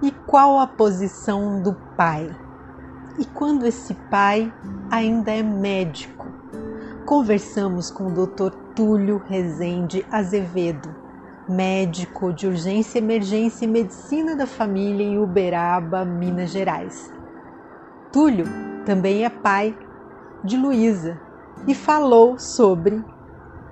E 0.00 0.12
qual 0.12 0.60
a 0.60 0.66
posição 0.66 1.60
do 1.60 1.74
pai? 1.96 2.30
E 3.18 3.24
quando 3.24 3.66
esse 3.66 3.94
pai 3.94 4.52
ainda 4.88 5.32
é 5.32 5.42
médico? 5.42 6.24
Conversamos 7.04 7.90
com 7.90 8.06
o 8.06 8.26
Dr. 8.26 8.54
Túlio 8.76 9.20
Rezende 9.26 10.06
Azevedo, 10.08 10.94
médico 11.48 12.32
de 12.32 12.46
urgência, 12.46 12.98
emergência 12.98 13.64
e 13.64 13.68
medicina 13.68 14.36
da 14.36 14.46
família 14.46 15.04
em 15.04 15.18
Uberaba, 15.18 16.04
Minas 16.04 16.50
Gerais. 16.50 17.12
Túlio 18.12 18.46
também 18.86 19.24
é 19.24 19.28
pai 19.28 19.76
de 20.44 20.56
Luísa 20.56 21.20
e 21.66 21.74
falou 21.74 22.38
sobre 22.38 23.04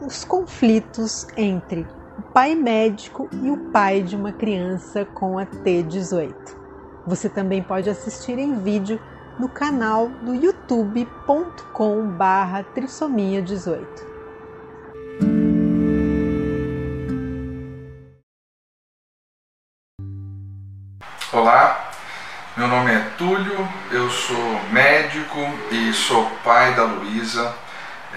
os 0.04 0.24
conflitos 0.24 1.24
entre 1.36 1.86
pai 2.36 2.54
médico 2.54 3.30
e 3.42 3.50
o 3.50 3.56
pai 3.70 4.02
de 4.02 4.14
uma 4.14 4.30
criança 4.30 5.06
com 5.06 5.38
a 5.38 5.46
T18. 5.46 6.34
Você 7.06 7.30
também 7.30 7.62
pode 7.62 7.88
assistir 7.88 8.38
em 8.38 8.60
vídeo 8.60 9.00
no 9.38 9.48
canal 9.48 10.10
do 10.20 10.34
youtube.com 10.34 12.10
barra 12.10 12.62
trissomia 12.62 13.40
18. 13.40 14.06
Olá, 21.32 21.90
meu 22.54 22.68
nome 22.68 22.92
é 22.92 23.00
Túlio, 23.16 23.66
eu 23.90 24.10
sou 24.10 24.60
médico 24.70 25.38
e 25.72 25.90
sou 25.94 26.30
pai 26.44 26.74
da 26.74 26.84
Luísa, 26.84 27.54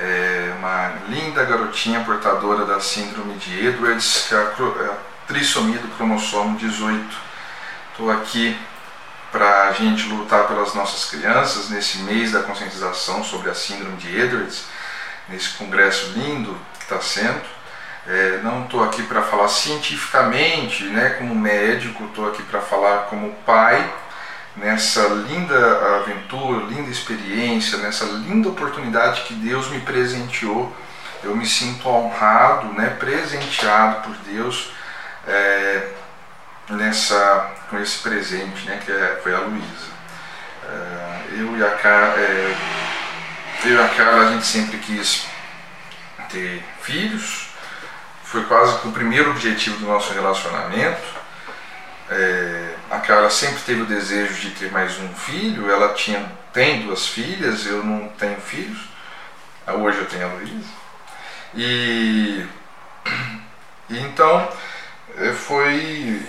é 0.02 0.54
uma 0.58 0.94
linda 1.10 1.44
garotinha 1.44 2.00
portadora 2.06 2.66
da 2.66 2.80
síndrome 2.80 3.34
de 3.36 3.68
Edwards, 3.68 4.28
que 4.30 4.34
é 4.34 4.38
a 4.38 4.42
é 4.42 4.98
trissomia 5.28 5.78
do 5.78 5.90
cromossomo 5.90 6.58
18. 6.58 7.06
Estou 7.92 8.10
aqui 8.10 8.58
para 9.30 9.68
a 9.68 9.74
gente 9.74 10.08
lutar 10.08 10.48
pelas 10.48 10.74
nossas 10.74 11.10
crianças 11.10 11.70
nesse 11.70 11.98
mês 12.00 12.32
da 12.32 12.44
conscientização 12.44 13.26
sobre 13.26 13.50
a 13.50 13.54
síndrome 13.54 13.98
de 13.98 14.18
Edwards, 14.18 14.64
nesse 15.28 15.50
congresso 15.50 16.14
lindo 16.16 16.58
que 16.78 16.84
está 16.84 17.02
sendo. 17.02 17.42
É, 18.08 18.40
não 18.42 18.64
estou 18.64 18.82
aqui 18.82 19.04
para 19.04 19.22
falar 19.22 19.50
cientificamente, 19.50 20.86
né, 20.86 21.10
como 21.12 21.36
médico, 21.36 22.06
estou 22.06 22.30
aqui 22.30 22.42
para 22.44 22.62
falar 22.62 23.08
como 23.10 23.36
pai, 23.46 23.94
nessa 24.56 25.08
linda 25.08 25.98
aventura, 25.98 26.66
linda 26.66 26.90
experiência, 26.90 27.78
nessa 27.78 28.06
linda 28.06 28.50
oportunidade 28.50 29.22
que 29.22 29.34
Deus 29.34 29.70
me 29.70 29.80
presenteou. 29.80 30.76
Eu 31.24 31.36
me 31.36 31.46
sinto 31.46 31.88
honrado, 31.88 32.74
né, 32.74 32.96
presenteado 32.98 34.04
por 34.04 34.16
Deus 34.32 34.72
é, 35.28 35.90
nessa, 36.70 37.52
com 37.70 37.78
esse 37.80 38.00
presente, 38.00 38.66
né, 38.66 38.82
que 38.84 38.92
é, 38.92 39.20
foi 39.22 39.34
a 39.34 39.40
Luísa. 39.40 40.00
É, 40.66 41.42
eu 41.42 41.58
e 41.58 41.64
a 41.64 41.72
Carla, 41.72 42.14
é, 42.16 42.56
eu 43.66 43.76
e 43.76 43.82
a 43.82 43.90
Carla, 43.90 44.28
a 44.28 44.32
gente 44.32 44.46
sempre 44.46 44.78
quis 44.78 45.26
ter 46.30 46.64
filhos, 46.82 47.50
foi 48.24 48.44
quase 48.46 48.80
que 48.80 48.88
o 48.88 48.92
primeiro 48.92 49.32
objetivo 49.32 49.78
do 49.80 49.88
nosso 49.88 50.14
relacionamento. 50.14 51.20
É, 52.12 52.69
a 52.90 53.00
Carla 53.00 53.30
sempre 53.30 53.60
teve 53.62 53.82
o 53.82 53.86
desejo 53.86 54.34
de 54.34 54.52
ter 54.52 54.72
mais 54.72 54.98
um 55.00 55.14
filho, 55.14 55.70
ela 55.70 55.94
tinha, 55.94 56.26
tem 56.52 56.82
duas 56.82 57.08
filhas, 57.08 57.66
eu 57.66 57.84
não 57.84 58.10
tenho 58.10 58.40
filhos, 58.42 58.80
hoje 59.68 60.00
eu 60.00 60.06
tenho 60.06 60.26
a 60.26 60.34
Luísa. 60.34 60.70
E, 61.54 62.46
e 63.90 64.00
então 64.00 64.50
é, 65.18 65.32
foi 65.34 66.26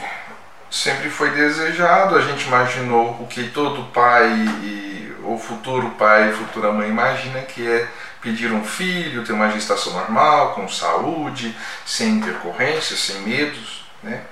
sempre 0.71 1.11
foi 1.11 1.31
desejado, 1.31 2.17
a 2.17 2.21
gente 2.21 2.47
imaginou 2.47 3.21
o 3.21 3.27
que 3.27 3.49
todo 3.49 3.91
pai 3.93 4.31
e 4.63 5.15
o 5.25 5.37
futuro 5.37 5.91
pai 5.99 6.31
e 6.31 6.33
futura 6.33 6.73
mãe 6.73 6.89
imagina 6.89 7.41
que 7.43 7.67
é 7.67 7.89
pedir 8.21 8.53
um 8.53 8.65
filho, 8.65 9.25
ter 9.25 9.33
uma 9.33 9.51
gestação 9.51 9.93
normal, 9.95 10.55
com 10.55 10.69
saúde, 10.69 11.57
sem 11.85 12.11
intercorrências, 12.11 13.01
sem 13.01 13.21
medos, 13.23 13.85
né? 14.03 14.23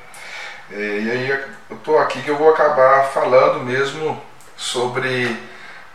É, 0.71 1.01
e 1.01 1.11
aí 1.11 1.58
eu 1.71 1.77
estou 1.77 1.99
aqui 1.99 2.23
que 2.23 2.29
eu 2.29 2.37
vou 2.37 2.51
acabar 2.51 3.05
falando 3.05 3.61
mesmo 3.61 4.23
sobre 4.57 5.37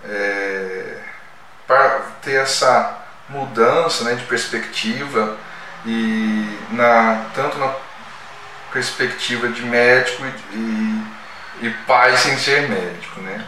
é, 0.06 0.97
ter 2.22 2.35
essa 2.35 3.00
mudança 3.29 4.03
né, 4.03 4.16
de 4.16 4.23
perspectiva 4.25 5.38
e 5.85 6.59
na, 6.72 7.25
tanto 7.33 7.57
na 7.57 7.73
perspectiva 8.72 9.50
de 9.50 9.63
médico 9.63 10.23
e, 10.51 10.56
e, 10.56 11.67
e 11.67 11.69
pai 11.85 12.16
sem 12.17 12.38
ser 12.38 12.69
médico, 12.69 13.22
né? 13.22 13.45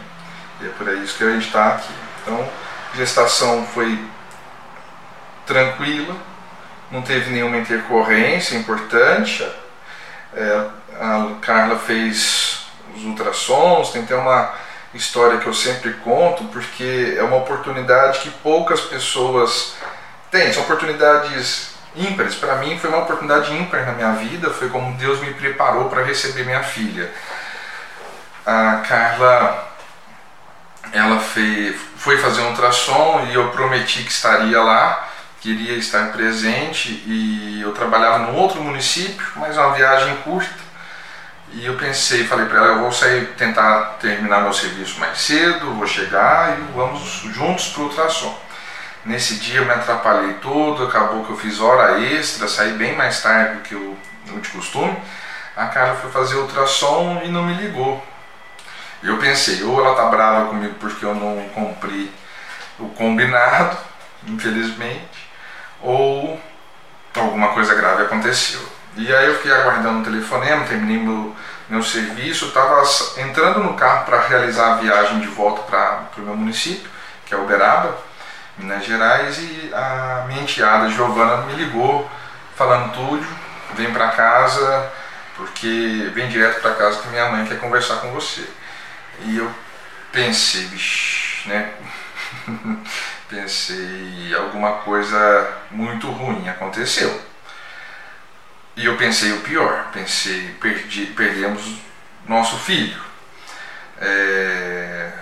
E 0.60 0.66
é 0.66 0.70
por 0.70 0.88
isso 0.88 1.16
que 1.16 1.24
a 1.24 1.30
gente 1.30 1.46
está 1.46 1.74
aqui. 1.74 1.92
Então, 2.22 2.48
gestação 2.94 3.66
foi 3.66 3.98
tranquila, 5.44 6.16
não 6.90 7.02
teve 7.02 7.30
nenhuma 7.30 7.58
intercorrência 7.58 8.56
importante. 8.56 9.46
É, 10.34 10.66
a 11.00 11.34
Carla 11.40 11.78
fez 11.78 12.66
os 12.94 13.04
ultrassons, 13.04 13.90
tem 13.90 14.02
até 14.02 14.14
uma 14.14 14.52
história 14.94 15.38
que 15.38 15.46
eu 15.46 15.54
sempre 15.54 15.92
conto, 15.94 16.44
porque 16.44 17.14
é 17.18 17.22
uma 17.22 17.36
oportunidade 17.36 18.20
que 18.20 18.30
poucas 18.30 18.80
pessoas 18.80 19.74
têm, 20.30 20.52
são 20.52 20.62
oportunidades 20.62 21.74
ímpares. 21.94 22.34
Para 22.34 22.56
mim 22.56 22.78
foi 22.78 22.90
uma 22.90 23.00
oportunidade 23.00 23.54
ímpar 23.54 23.84
na 23.86 23.92
minha 23.92 24.12
vida, 24.12 24.50
foi 24.50 24.68
como 24.68 24.96
Deus 24.96 25.20
me 25.20 25.34
preparou 25.34 25.88
para 25.88 26.02
receber 26.02 26.44
minha 26.44 26.62
filha. 26.62 27.10
A 28.44 28.82
Carla 28.88 29.68
ela 30.92 31.18
fez, 31.18 31.76
foi 31.96 32.16
fazer 32.18 32.40
um 32.42 32.50
ultrassom 32.50 33.26
e 33.28 33.34
eu 33.34 33.50
prometi 33.50 34.02
que 34.04 34.10
estaria 34.10 34.62
lá 34.62 35.08
queria 35.46 35.74
estar 35.76 36.10
presente 36.10 37.04
e 37.06 37.60
eu 37.62 37.72
trabalhava 37.72 38.18
num 38.18 38.34
outro 38.34 38.60
município, 38.60 39.24
mas 39.36 39.56
uma 39.56 39.74
viagem 39.74 40.16
curta. 40.16 40.65
E 41.52 41.64
eu 41.64 41.76
pensei, 41.76 42.26
falei 42.26 42.46
para 42.46 42.58
ela, 42.58 42.68
eu 42.68 42.80
vou 42.80 42.92
sair 42.92 43.34
tentar 43.36 43.96
terminar 44.00 44.42
meu 44.42 44.52
serviço 44.52 44.98
mais 44.98 45.18
cedo, 45.18 45.74
vou 45.74 45.86
chegar 45.86 46.58
e 46.58 46.62
vamos 46.74 47.00
juntos 47.34 47.68
para 47.68 47.82
o 47.82 47.84
ultrassom. 47.84 48.38
Nesse 49.04 49.36
dia 49.36 49.60
eu 49.60 49.64
me 49.64 49.70
atrapalhei 49.70 50.34
todo, 50.34 50.84
acabou 50.84 51.24
que 51.24 51.30
eu 51.30 51.36
fiz 51.36 51.60
hora 51.60 52.00
extra, 52.00 52.48
saí 52.48 52.72
bem 52.72 52.96
mais 52.96 53.22
tarde 53.22 53.54
do 53.54 53.60
que 53.62 53.74
o 53.74 53.96
de 54.40 54.48
costume. 54.48 54.96
A 55.56 55.66
Carla 55.66 55.94
foi 55.94 56.10
fazer 56.10 56.36
ultrassom 56.36 57.22
e 57.24 57.28
não 57.28 57.44
me 57.44 57.54
ligou. 57.54 58.04
Eu 59.02 59.18
pensei, 59.18 59.62
ou 59.62 59.78
ela 59.80 59.94
tá 59.94 60.06
brava 60.06 60.48
comigo 60.48 60.74
porque 60.80 61.04
eu 61.04 61.14
não 61.14 61.48
cumpri 61.50 62.12
o 62.78 62.88
combinado, 62.90 63.76
infelizmente, 64.26 65.30
ou 65.80 66.40
alguma 67.14 67.48
coisa 67.48 67.74
grave 67.74 68.02
aconteceu. 68.02 68.75
E 68.96 69.14
aí 69.14 69.26
eu 69.26 69.34
fiquei 69.34 69.52
aguardando 69.52 70.00
o 70.00 70.04
telefonema, 70.04 70.64
terminei 70.64 70.98
meu, 70.98 71.36
meu 71.68 71.82
serviço, 71.82 72.46
estava 72.46 72.82
entrando 73.18 73.60
no 73.60 73.74
carro 73.74 74.06
para 74.06 74.26
realizar 74.26 74.72
a 74.72 74.76
viagem 74.76 75.20
de 75.20 75.26
volta 75.26 75.62
para 75.62 76.08
o 76.16 76.20
meu 76.22 76.34
município, 76.34 76.88
que 77.26 77.34
é 77.34 77.36
Uberaba, 77.36 77.94
Minas 78.56 78.86
Gerais, 78.86 79.36
e 79.38 79.70
a 79.74 80.24
minha 80.26 80.40
enteada 80.40 80.88
Giovana 80.88 81.42
me 81.42 81.52
ligou 81.54 82.10
falando 82.56 82.94
tudo, 82.94 83.26
vem 83.74 83.92
para 83.92 84.08
casa, 84.12 84.90
porque 85.36 86.10
vem 86.14 86.30
direto 86.30 86.62
para 86.62 86.74
casa 86.74 87.02
que 87.02 87.08
minha 87.08 87.28
mãe 87.28 87.44
quer 87.44 87.60
conversar 87.60 87.96
com 87.96 88.12
você. 88.12 88.48
E 89.24 89.36
eu 89.36 89.50
pensei, 90.10 90.64
bicho, 90.68 91.46
né? 91.50 91.74
pensei 93.28 94.34
alguma 94.34 94.72
coisa 94.78 95.50
muito 95.70 96.10
ruim 96.10 96.48
aconteceu. 96.48 97.25
E 98.76 98.84
eu 98.84 98.96
pensei 98.98 99.32
o 99.32 99.40
pior, 99.40 99.88
pensei 99.90 100.54
perdi, 100.60 101.06
perdemos 101.06 101.62
nosso 102.28 102.58
filho. 102.58 103.00
É, 103.98 105.12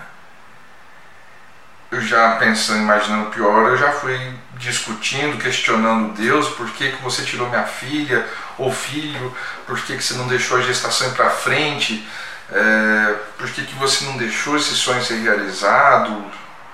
eu 1.93 2.01
já 2.01 2.35
pensando, 2.35 2.81
imaginando 2.81 3.29
o 3.29 3.31
pior, 3.31 3.71
eu 3.71 3.77
já 3.77 3.93
fui 3.93 4.19
discutindo, 4.55 5.39
questionando 5.39 6.15
Deus, 6.15 6.49
por 6.49 6.69
que, 6.71 6.91
que 6.91 7.03
você 7.03 7.23
tirou 7.23 7.49
minha 7.49 7.63
filha 7.63 8.27
ou 8.59 8.73
filho, 8.73 9.33
por 9.69 9.81
que, 9.81 9.97
que 9.97 10.03
você 10.03 10.15
não 10.15 10.27
deixou 10.27 10.59
a 10.59 10.63
gestação 10.63 11.07
ir 11.07 11.15
para 11.15 11.31
frente, 11.31 12.05
é, 12.51 13.15
por 13.39 13.49
que, 13.51 13.65
que 13.65 13.75
você 13.77 14.05
não 14.05 14.17
deixou 14.17 14.57
esse 14.57 14.75
sonho 14.75 15.05
ser 15.05 15.23
realizado, 15.23 16.25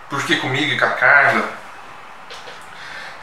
porque 0.09 0.37
comigo 0.37 0.73
e 0.73 0.79
com 0.79 0.87
a 0.87 0.91
Carla 0.93 1.60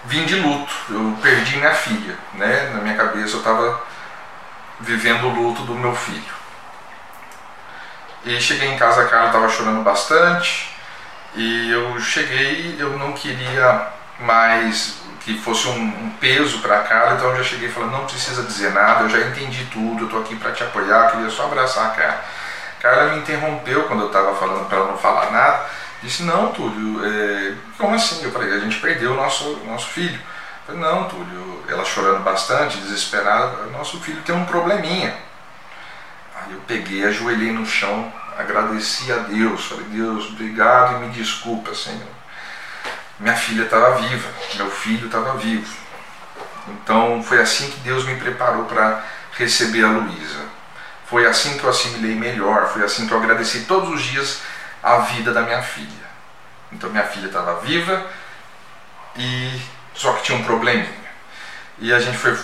vim 0.07 0.25
de 0.25 0.36
luto. 0.36 0.74
Eu 0.89 1.18
perdi 1.21 1.57
minha 1.57 1.74
filha, 1.74 2.18
né? 2.33 2.71
Na 2.74 2.81
minha 2.81 2.95
cabeça 2.95 3.36
eu 3.36 3.39
estava 3.39 3.81
vivendo 4.80 5.25
o 5.25 5.30
luto 5.30 5.62
do 5.63 5.75
meu 5.75 5.95
filho. 5.95 6.38
E 8.25 8.42
cheguei 8.42 8.69
em 8.69 8.77
casa, 8.77 9.04
a 9.04 9.07
Carla 9.07 9.27
estava 9.27 9.50
chorando 9.50 9.83
bastante. 9.83 10.75
E 11.36 11.71
eu 11.71 12.00
cheguei, 12.00 12.75
eu 12.80 12.98
não 12.98 13.13
queria 13.13 13.88
mais 14.19 14.98
que 15.21 15.38
fosse 15.38 15.68
um, 15.68 15.81
um 15.81 16.09
peso 16.19 16.59
para 16.59 16.80
a 16.80 16.83
Carla, 16.83 17.15
então 17.15 17.30
eu 17.30 17.38
já 17.38 17.44
cheguei 17.44 17.69
falando: 17.69 17.92
não 17.92 18.06
precisa 18.06 18.44
dizer 18.44 18.71
nada, 18.71 19.04
eu 19.04 19.09
já 19.09 19.19
entendi 19.19 19.65
tudo, 19.71 20.01
eu 20.01 20.06
estou 20.06 20.21
aqui 20.21 20.36
para 20.36 20.51
te 20.51 20.63
apoiar, 20.63 21.12
queria 21.12 21.30
só 21.30 21.44
abraçar 21.45 21.88
a 21.88 21.89
Carla. 21.89 22.24
Carla 22.80 23.12
me 23.12 23.19
interrompeu 23.19 23.83
quando 23.83 24.01
eu 24.01 24.07
estava 24.07 24.36
falando 24.36 24.68
para 24.68 24.77
ela 24.77 24.88
não 24.88 24.98
falar 24.98 25.31
nada. 25.31 25.65
Disse, 26.01 26.23
não, 26.23 26.51
Túlio, 26.51 27.03
é... 27.03 27.55
como 27.77 27.95
assim? 27.95 28.23
Eu 28.23 28.31
falei, 28.31 28.53
a 28.53 28.59
gente 28.59 28.79
perdeu 28.79 29.13
o 29.13 29.15
nosso, 29.15 29.57
nosso 29.65 29.88
filho. 29.88 30.19
Eu 30.67 30.75
falei, 30.75 30.81
não, 30.81 31.07
Túlio, 31.07 31.63
ela 31.67 31.83
chorando 31.83 32.23
bastante, 32.23 32.77
desesperada, 32.77 33.65
nosso 33.67 33.99
filho 33.99 34.21
tem 34.21 34.35
um 34.35 34.45
probleminha. 34.45 35.15
Aí 36.35 36.53
eu 36.53 36.61
peguei, 36.67 37.03
ajoelhei 37.05 37.51
no 37.51 37.65
chão, 37.65 38.11
agradeci 38.38 39.11
a 39.11 39.17
Deus, 39.17 39.65
falei, 39.65 39.85
Deus, 39.85 40.27
obrigado 40.27 40.97
e 40.97 41.07
me 41.07 41.13
desculpa, 41.13 41.73
Senhor. 41.73 42.17
Minha 43.19 43.35
filha 43.35 43.63
estava 43.63 43.95
viva, 43.95 44.29
meu 44.55 44.69
filho 44.69 45.07
estava 45.07 45.35
vivo. 45.38 45.75
Então 46.67 47.23
foi 47.23 47.41
assim 47.41 47.69
que 47.69 47.79
Deus 47.79 48.05
me 48.05 48.15
preparou 48.17 48.65
para 48.65 49.03
receber 49.33 49.83
a 49.83 49.89
Luísa. 49.89 50.45
Foi 51.07 51.25
assim 51.25 51.57
que 51.57 51.63
eu 51.63 51.69
assimilei 51.69 52.15
melhor, 52.15 52.67
foi 52.67 52.83
assim 52.83 53.07
que 53.07 53.13
eu 53.13 53.17
agradeci 53.17 53.61
todos 53.61 53.89
os 53.89 54.03
dias 54.03 54.41
a 54.81 54.97
vida 55.00 55.33
da 55.33 55.41
minha 55.41 55.62
filha. 55.62 56.07
Então 56.71 56.89
minha 56.89 57.03
filha 57.03 57.27
estava 57.27 57.59
viva 57.62 58.06
e 59.15 59.62
só 59.94 60.13
que 60.13 60.24
tinha 60.24 60.38
um 60.38 60.44
probleminha. 60.44 61.07
E 61.79 61.94
a 61.94 62.00
gente 62.00 62.18
foi, 62.18 62.38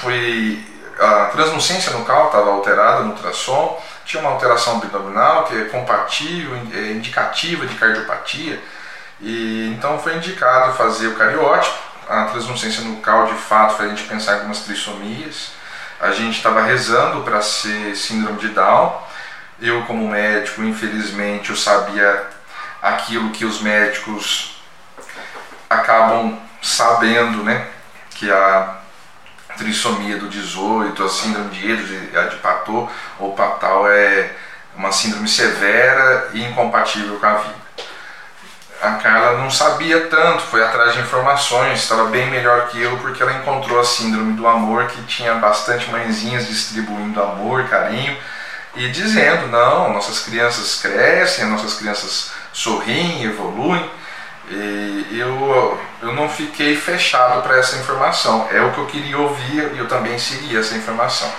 foi 0.00 0.64
a 0.98 1.26
translucência 1.26 1.92
no 1.92 2.04
cal 2.04 2.26
estava 2.26 2.50
alterada 2.50 3.02
no 3.02 3.10
ultrassom, 3.12 3.82
tinha 4.04 4.22
uma 4.22 4.32
alteração 4.32 4.76
abdominal 4.76 5.44
que 5.44 5.56
é 5.56 5.64
compatível, 5.64 6.54
é 6.72 6.92
indicativa 6.92 7.66
de 7.66 7.74
cardiopatia. 7.74 8.62
E 9.20 9.72
então 9.76 9.98
foi 9.98 10.16
indicado 10.16 10.74
fazer 10.74 11.08
o 11.08 11.14
cariótipo, 11.14 11.78
a 12.08 12.24
translucência 12.24 12.82
no 12.82 12.96
cal 12.96 13.26
de 13.26 13.34
fato 13.34 13.76
foi 13.76 13.86
a 13.86 13.88
gente 13.88 14.04
pensar 14.04 14.32
em 14.32 14.34
algumas 14.36 14.60
trissomias. 14.60 15.52
A 16.00 16.10
gente 16.10 16.36
estava 16.36 16.62
rezando 16.62 17.22
para 17.22 17.40
ser 17.40 17.94
síndrome 17.96 18.38
de 18.40 18.48
Down. 18.48 19.00
Eu 19.62 19.82
como 19.82 20.08
médico, 20.08 20.60
infelizmente, 20.64 21.50
eu 21.50 21.56
sabia 21.56 22.26
aquilo 22.82 23.30
que 23.30 23.44
os 23.44 23.60
médicos 23.60 24.60
acabam 25.70 26.36
sabendo, 26.60 27.44
né? 27.44 27.68
Que 28.10 28.28
a 28.28 28.78
trissomia 29.56 30.16
do 30.16 30.28
18, 30.28 31.04
a 31.04 31.08
síndrome 31.08 31.50
de 31.50 31.70
Ehlers, 31.70 32.16
a 32.16 32.22
de 32.22 32.36
Patot 32.38 32.90
ou 33.20 33.34
Patal 33.34 33.88
é 33.88 34.32
uma 34.74 34.90
síndrome 34.90 35.28
severa 35.28 36.30
e 36.32 36.42
incompatível 36.42 37.20
com 37.20 37.26
a 37.26 37.34
vida. 37.34 37.62
A 38.82 38.94
Carla 38.94 39.38
não 39.38 39.48
sabia 39.48 40.08
tanto, 40.08 40.42
foi 40.42 40.64
atrás 40.64 40.94
de 40.94 41.02
informações, 41.02 41.78
estava 41.78 42.06
bem 42.06 42.28
melhor 42.28 42.66
que 42.66 42.82
eu 42.82 42.96
porque 42.96 43.22
ela 43.22 43.34
encontrou 43.34 43.78
a 43.78 43.84
síndrome 43.84 44.32
do 44.32 44.44
amor 44.44 44.86
que 44.86 45.00
tinha 45.04 45.34
bastante 45.34 45.88
mãezinhas 45.88 46.48
distribuindo 46.48 47.22
amor, 47.22 47.68
carinho 47.68 48.18
e 48.74 48.88
dizendo: 48.88 49.48
não, 49.48 49.92
nossas 49.92 50.20
crianças 50.20 50.80
crescem, 50.80 51.46
nossas 51.46 51.74
crianças 51.74 52.32
sorriem, 52.52 53.24
evoluem. 53.24 53.90
E 54.50 55.18
eu, 55.18 55.80
eu 56.02 56.12
não 56.12 56.28
fiquei 56.28 56.76
fechado 56.76 57.42
para 57.42 57.58
essa 57.58 57.76
informação. 57.76 58.48
É 58.52 58.60
o 58.60 58.72
que 58.72 58.78
eu 58.78 58.86
queria 58.86 59.18
ouvir 59.18 59.72
e 59.74 59.78
eu 59.78 59.88
também 59.88 60.18
segui 60.18 60.56
essa 60.56 60.74
informação. 60.74 61.32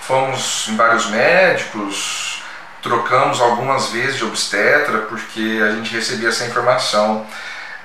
Fomos 0.00 0.68
em 0.68 0.76
vários 0.76 1.06
médicos, 1.06 2.42
trocamos 2.82 3.40
algumas 3.40 3.90
vezes 3.90 4.16
de 4.16 4.24
obstetra 4.24 4.98
porque 5.02 5.60
a 5.64 5.70
gente 5.72 5.94
recebia 5.94 6.28
essa 6.28 6.44
informação. 6.44 7.26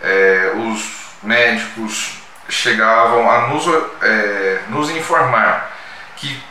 É, 0.02 0.54
os 0.56 1.06
médicos 1.24 2.20
chegavam 2.50 3.30
a 3.30 3.48
nos, 3.48 3.66
é, 4.02 4.60
nos 4.70 4.90
informar 4.90 5.72
que 6.16 6.42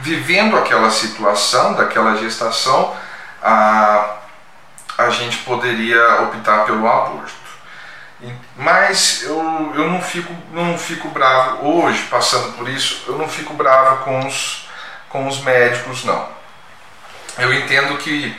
vivendo 0.00 0.56
aquela 0.56 0.90
situação, 0.90 1.74
daquela 1.74 2.16
gestação, 2.16 2.94
a, 3.42 4.16
a 4.98 5.10
gente 5.10 5.38
poderia 5.38 6.22
optar 6.22 6.64
pelo 6.64 6.86
aborto. 6.88 7.40
Mas 8.56 9.22
eu, 9.22 9.72
eu 9.74 9.88
não, 9.88 10.02
fico, 10.02 10.34
não 10.52 10.76
fico 10.76 11.08
bravo 11.08 11.66
hoje, 11.66 12.02
passando 12.10 12.52
por 12.56 12.68
isso, 12.68 13.04
eu 13.06 13.16
não 13.16 13.26
fico 13.26 13.54
bravo 13.54 14.04
com 14.04 14.26
os, 14.26 14.68
com 15.08 15.26
os 15.26 15.40
médicos, 15.40 16.04
não. 16.04 16.28
Eu 17.38 17.54
entendo 17.54 17.96
que, 17.96 18.36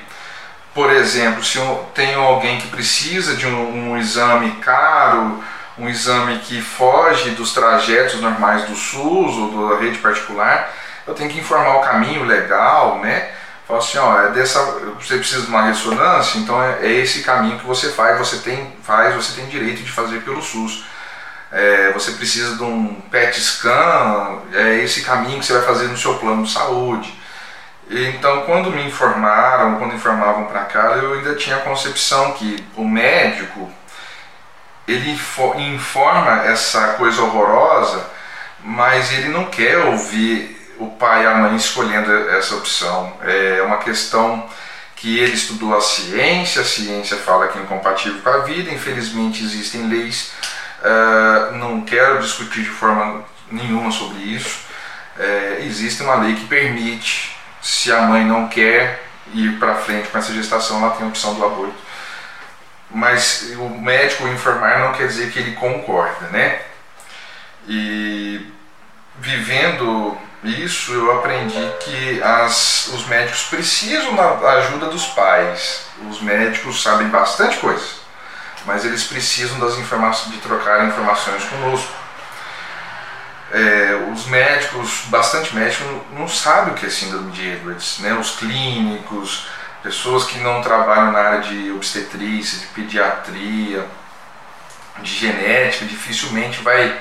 por 0.76 0.92
exemplo, 0.92 1.44
se 1.44 1.58
eu 1.58 1.90
tenho 1.96 2.20
alguém 2.20 2.60
que 2.60 2.68
precisa 2.68 3.36
de 3.36 3.48
um, 3.48 3.92
um 3.92 3.98
exame 3.98 4.52
caro, 4.58 5.44
um 5.78 5.90
exame 5.90 6.38
que 6.40 6.62
foge 6.62 7.32
dos 7.32 7.52
trajetos 7.54 8.22
normais 8.22 8.66
do 8.66 8.76
SUS 8.76 9.36
ou 9.36 9.70
da 9.70 9.80
rede 9.80 9.98
particular, 9.98 10.72
eu 11.12 11.16
tenho 11.16 11.30
que 11.30 11.40
informar 11.40 11.78
o 11.78 11.82
caminho 11.82 12.24
legal, 12.24 13.00
né? 13.00 13.30
Fala 13.68 13.80
assim, 13.80 13.98
ó, 13.98 14.20
é 14.22 14.32
dessa, 14.32 14.60
você 15.00 15.18
precisa 15.18 15.42
de 15.42 15.48
uma 15.48 15.64
ressonância, 15.64 16.40
então 16.40 16.62
é, 16.62 16.80
é, 16.82 16.92
esse 16.92 17.22
caminho 17.22 17.60
que 17.60 17.66
você 17.66 17.90
faz, 17.90 18.18
você 18.18 18.38
tem, 18.38 18.74
faz, 18.82 19.14
você 19.14 19.40
tem 19.40 19.50
direito 19.50 19.84
de 19.84 19.92
fazer 19.92 20.22
pelo 20.22 20.42
SUS. 20.42 20.86
É, 21.52 21.92
você 21.92 22.12
precisa 22.14 22.56
de 22.56 22.64
um 22.64 22.96
PET 23.12 23.40
scan, 23.42 24.40
é 24.54 24.78
esse 24.78 25.02
caminho 25.02 25.40
que 25.40 25.46
você 25.46 25.54
vai 25.54 25.64
fazer 25.64 25.88
no 25.88 25.98
seu 25.98 26.16
plano 26.16 26.44
de 26.44 26.52
saúde. 26.52 27.14
Então, 27.90 28.44
quando 28.44 28.72
me 28.72 28.86
informaram, 28.86 29.76
quando 29.76 29.94
informavam 29.94 30.46
para 30.46 30.62
cá, 30.62 30.98
eu 30.98 31.14
ainda 31.16 31.36
tinha 31.36 31.58
a 31.58 31.62
concepção 31.62 32.32
que 32.34 32.66
o 32.78 32.86
médico 32.86 33.70
ele 34.88 35.12
informa 35.12 36.46
essa 36.46 36.94
coisa 36.94 37.22
horrorosa, 37.22 38.06
mas 38.64 39.12
ele 39.12 39.28
não 39.28 39.46
quer 39.46 39.78
ouvir 39.78 40.61
o 40.82 40.88
pai 40.88 41.24
e 41.24 41.28
a 41.28 41.36
mãe 41.36 41.56
escolhendo 41.56 42.12
essa 42.32 42.56
opção. 42.56 43.14
É 43.22 43.62
uma 43.62 43.78
questão 43.78 44.50
que 44.96 45.20
ele 45.20 45.34
estudou 45.34 45.76
a 45.76 45.82
ciência, 45.82 46.62
a 46.62 46.66
ciência 46.66 47.18
fala 47.18 47.48
que 47.48 47.58
é 47.58 47.62
incompatível 47.62 48.22
com 48.22 48.30
a 48.30 48.40
vida, 48.40 48.72
infelizmente 48.72 49.44
existem 49.44 49.88
leis, 49.88 50.32
uh, 50.82 51.56
não 51.56 51.82
quero 51.82 52.20
discutir 52.20 52.62
de 52.64 52.70
forma 52.70 53.24
nenhuma 53.52 53.92
sobre 53.92 54.20
isso. 54.20 54.60
Uh, 55.18 55.64
existe 55.64 56.04
uma 56.04 56.16
lei 56.16 56.36
que 56.36 56.46
permite, 56.46 57.36
se 57.62 57.92
a 57.92 58.02
mãe 58.02 58.24
não 58.24 58.48
quer 58.48 59.04
ir 59.34 59.58
para 59.60 59.76
frente 59.76 60.08
com 60.10 60.18
essa 60.18 60.34
gestação, 60.34 60.78
ela 60.84 60.96
tem 60.96 61.06
a 61.06 61.10
opção 61.10 61.36
do 61.36 61.46
aborto. 61.46 61.76
Mas 62.90 63.54
o 63.58 63.70
médico 63.70 64.28
informar 64.28 64.80
não 64.80 64.94
quer 64.94 65.08
dizer 65.08 65.32
que 65.32 65.40
ele 65.40 65.54
concorda, 65.54 66.28
né? 66.28 66.62
E 67.68 68.46
vivendo 69.20 70.18
isso 70.44 70.92
eu 70.92 71.20
aprendi 71.20 71.72
que 71.82 72.22
as, 72.24 72.88
os 72.88 73.06
médicos 73.06 73.44
precisam 73.44 74.16
da 74.16 74.54
ajuda 74.54 74.88
dos 74.88 75.06
pais. 75.08 75.84
Os 76.10 76.20
médicos 76.20 76.82
sabem 76.82 77.08
bastante 77.10 77.58
coisa, 77.58 77.86
mas 78.66 78.84
eles 78.84 79.04
precisam 79.04 79.60
das 79.60 79.78
informações, 79.78 80.34
de 80.34 80.42
trocar 80.42 80.88
informações 80.88 81.44
conosco. 81.44 81.92
É, 83.54 84.10
os 84.12 84.26
médicos, 84.28 85.04
bastante 85.08 85.54
médicos, 85.54 85.86
não, 85.86 86.22
não 86.22 86.28
sabem 86.28 86.74
o 86.74 86.78
que 86.78 86.88
é 86.88 86.90
síndrome 86.90 87.32
de 87.32 87.48
Edwards, 87.48 88.00
né? 88.00 88.14
os 88.14 88.32
clínicos, 88.32 89.48
pessoas 89.84 90.24
que 90.24 90.40
não 90.40 90.62
trabalham 90.62 91.12
na 91.12 91.20
área 91.20 91.42
de 91.42 91.70
obstetrícia, 91.72 92.60
de 92.60 92.68
pediatria, 92.68 93.86
de 95.00 95.14
genética, 95.14 95.86
dificilmente 95.86 96.64
vai. 96.64 97.00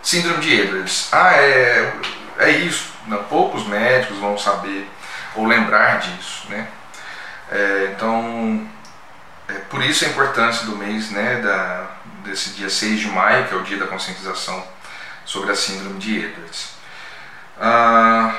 Síndrome 0.00 0.40
de 0.40 0.60
Edwards. 0.60 1.08
Ah, 1.10 1.32
é 1.32 1.92
é 2.38 2.50
isso, 2.50 2.92
né? 3.06 3.18
poucos 3.28 3.66
médicos 3.66 4.18
vão 4.18 4.38
saber 4.38 4.88
ou 5.34 5.46
lembrar 5.46 5.98
disso. 5.98 6.46
Né? 6.48 6.66
É, 7.50 7.92
então, 7.94 8.66
é, 9.48 9.54
por 9.70 9.82
isso 9.82 10.04
a 10.04 10.08
importância 10.08 10.66
do 10.66 10.76
mês 10.76 11.10
né, 11.10 11.40
da, 11.40 11.86
desse 12.24 12.50
dia 12.50 12.70
6 12.70 13.00
de 13.00 13.08
maio, 13.08 13.46
que 13.46 13.54
é 13.54 13.56
o 13.56 13.62
dia 13.62 13.78
da 13.78 13.86
conscientização 13.86 14.64
sobre 15.24 15.50
a 15.50 15.56
síndrome 15.56 15.98
de 15.98 16.18
Edwards. 16.18 16.70
Ah, 17.60 18.34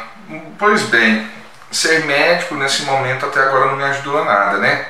pois 0.58 0.84
bem, 0.84 1.30
ser 1.72 2.06
médico 2.06 2.56
nesse 2.56 2.84
momento 2.84 3.26
até 3.26 3.42
agora 3.42 3.68
não 3.68 3.76
me 3.76 3.84
ajudou 3.84 4.22
a 4.22 4.26
nada, 4.26 4.58
né? 4.58 4.88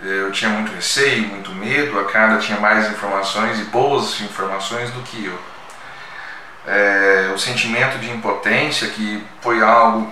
Eu 0.00 0.30
tinha 0.32 0.50
muito 0.50 0.72
receio, 0.72 1.26
muito 1.28 1.50
medo, 1.52 1.98
a 1.98 2.04
cara 2.04 2.38
tinha 2.38 2.58
mais 2.60 2.90
informações 2.90 3.58
e 3.58 3.64
boas 3.64 4.20
informações 4.20 4.90
do 4.90 5.02
que 5.02 5.24
eu 5.24 5.38
é, 6.66 7.30
o 7.34 7.38
sentimento 7.38 7.98
de 7.98 8.10
impotência, 8.10 8.88
que 8.88 9.22
foi 9.40 9.62
algo 9.62 10.10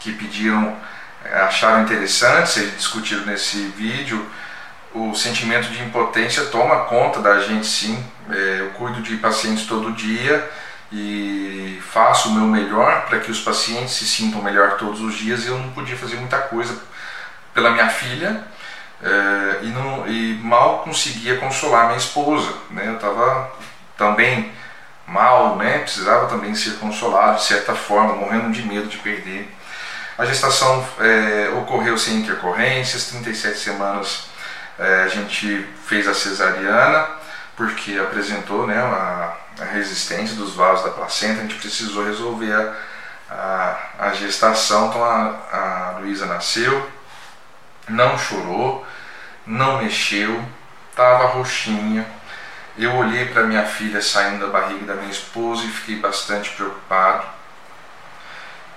que 0.00 0.12
pediram, 0.12 0.76
é, 1.24 1.40
acharam 1.42 1.82
interessante 1.82 2.50
ser 2.50 2.70
discutido 2.70 3.26
nesse 3.26 3.58
vídeo. 3.76 4.26
O 4.94 5.14
sentimento 5.14 5.68
de 5.68 5.82
impotência 5.82 6.44
toma 6.46 6.84
conta 6.84 7.20
da 7.20 7.40
gente 7.40 7.66
sim. 7.66 8.04
É, 8.30 8.60
eu 8.60 8.70
cuido 8.70 9.02
de 9.02 9.16
pacientes 9.16 9.66
todo 9.66 9.92
dia 9.92 10.50
e 10.90 11.80
faço 11.90 12.28
o 12.28 12.32
meu 12.32 12.44
melhor 12.44 13.06
para 13.06 13.18
que 13.20 13.30
os 13.30 13.40
pacientes 13.40 13.94
se 13.94 14.06
sintam 14.06 14.42
melhor 14.42 14.76
todos 14.76 15.00
os 15.00 15.14
dias. 15.14 15.46
Eu 15.46 15.58
não 15.58 15.70
podia 15.70 15.96
fazer 15.96 16.16
muita 16.16 16.38
coisa 16.38 16.78
pela 17.54 17.70
minha 17.70 17.88
filha 17.88 18.44
é, 19.02 19.58
e, 19.62 19.66
não, 19.66 20.06
e 20.06 20.38
mal 20.42 20.80
conseguia 20.80 21.38
consolar 21.38 21.86
minha 21.86 21.98
esposa. 21.98 22.52
Né? 22.70 22.86
Eu 22.86 22.94
estava 22.94 23.52
também 23.96 24.50
mal, 25.06 25.56
né? 25.56 25.78
Precisava 25.78 26.26
também 26.26 26.54
ser 26.54 26.78
consolado 26.78 27.38
de 27.38 27.44
certa 27.44 27.74
forma, 27.74 28.14
morrendo 28.14 28.50
de 28.50 28.62
medo 28.62 28.88
de 28.88 28.98
perder 28.98 29.52
A 30.18 30.24
gestação 30.24 30.86
é, 31.00 31.50
ocorreu 31.56 31.98
sem 31.98 32.16
intercorrências, 32.16 33.06
37 33.06 33.58
semanas 33.58 34.26
é, 34.78 35.02
a 35.04 35.08
gente 35.08 35.66
fez 35.86 36.08
a 36.08 36.14
cesariana, 36.14 37.06
porque 37.56 37.98
apresentou 37.98 38.66
né, 38.66 38.78
a, 38.78 39.36
a, 39.60 39.64
resistência 39.64 40.34
dos 40.36 40.54
vasos 40.54 40.84
da 40.84 40.90
placenta, 40.90 41.40
a 41.40 41.42
gente 41.42 41.56
precisou 41.56 42.04
resolver 42.04 42.52
a, 42.52 42.74
a, 43.30 44.06
a 44.08 44.12
gestação, 44.14 44.88
então 44.88 45.04
a, 45.04 45.94
a 45.94 45.98
Luísa 46.00 46.26
nasceu, 46.26 46.90
não 47.88 48.18
chorou, 48.18 48.86
não 49.46 49.82
mexeu, 49.82 50.42
estava 50.90 51.26
roxinha. 51.26 52.06
Eu 52.78 52.94
olhei 52.96 53.26
para 53.26 53.42
minha 53.42 53.64
filha 53.64 54.00
saindo 54.00 54.46
da 54.46 54.52
barriga 54.52 54.86
da 54.86 54.94
minha 54.94 55.10
esposa 55.10 55.62
e 55.64 55.68
fiquei 55.68 55.96
bastante 55.96 56.50
preocupado. 56.50 57.26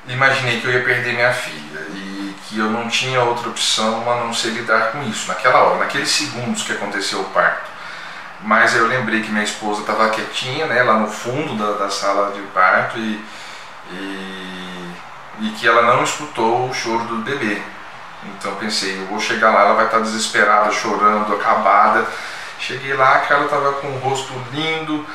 Imaginei 0.07 0.59
que 0.59 0.67
eu 0.67 0.71
ia 0.71 0.83
perder 0.83 1.13
minha 1.13 1.33
filha 1.33 1.79
e 1.91 2.35
que 2.47 2.59
eu 2.59 2.69
não 2.69 2.89
tinha 2.89 3.21
outra 3.21 3.49
opção 3.49 4.09
a 4.11 4.23
não 4.23 4.33
ser 4.33 4.49
lidar 4.49 4.91
com 4.91 5.01
isso, 5.03 5.27
naquela 5.27 5.63
hora, 5.63 5.79
naqueles 5.79 6.09
segundos 6.09 6.63
que 6.63 6.73
aconteceu 6.73 7.21
o 7.21 7.25
parto. 7.25 7.71
Mas 8.41 8.75
eu 8.75 8.85
lembrei 8.85 9.23
que 9.23 9.31
minha 9.31 9.43
esposa 9.43 9.81
estava 9.81 10.09
quietinha, 10.09 10.67
né, 10.67 10.83
lá 10.83 10.99
no 10.99 11.07
fundo 11.07 11.55
da, 11.55 11.85
da 11.85 11.89
sala 11.89 12.33
de 12.33 12.41
parto 12.47 12.99
e, 12.99 13.25
e, 13.91 14.93
e 15.39 15.49
que 15.57 15.67
ela 15.67 15.81
não 15.81 16.03
escutou 16.03 16.69
o 16.69 16.73
choro 16.73 17.05
do 17.05 17.17
bebê. 17.17 17.61
Então 18.25 18.53
pensei, 18.55 18.99
eu 18.99 19.05
vou 19.05 19.19
chegar 19.19 19.51
lá, 19.51 19.61
ela 19.61 19.73
vai 19.73 19.85
estar 19.85 19.99
desesperada, 19.99 20.71
chorando, 20.71 21.33
acabada. 21.33 22.05
Cheguei 22.59 22.93
lá, 22.93 23.15
a 23.15 23.19
Carla 23.19 23.45
estava 23.45 23.74
com 23.74 23.88
o 23.88 24.00
rosto 24.00 24.33
lindo, 24.51 25.05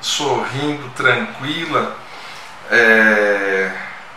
sorrindo, 0.00 0.88
tranquila, 0.90 1.96
é... 2.70 3.70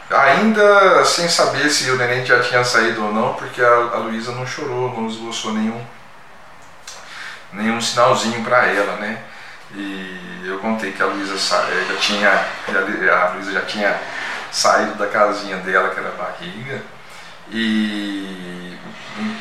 ainda 0.10 1.04
sem 1.06 1.28
saber 1.28 1.70
se 1.70 1.90
o 1.92 1.96
neném 1.96 2.26
já 2.26 2.42
tinha 2.42 2.64
saído 2.64 3.06
ou 3.06 3.14
não, 3.14 3.34
porque 3.34 3.62
a, 3.62 3.68
a 3.68 3.98
Luísa 3.98 4.32
não 4.32 4.46
chorou, 4.46 4.94
não 4.94 5.08
esboçou 5.08 5.54
nenhum, 5.54 5.82
nenhum 7.54 7.80
sinalzinho 7.82 8.44
para 8.44 8.66
ela, 8.68 8.98
né? 8.98 9.24
E 9.74 10.44
eu 10.46 10.60
contei 10.60 10.92
que 10.92 11.02
a 11.02 11.06
Luísa 11.06 11.34
eh, 11.34 11.86
já 11.90 12.00
tinha, 12.00 12.30
a 12.30 13.30
Luísa 13.34 13.52
já 13.52 13.62
tinha 13.62 14.00
saído 14.52 14.96
da 14.96 15.08
casinha 15.08 15.58
dela, 15.58 15.90
que 15.90 16.00
era 16.00 16.12
barriga, 16.12 16.82
e 17.52 18.55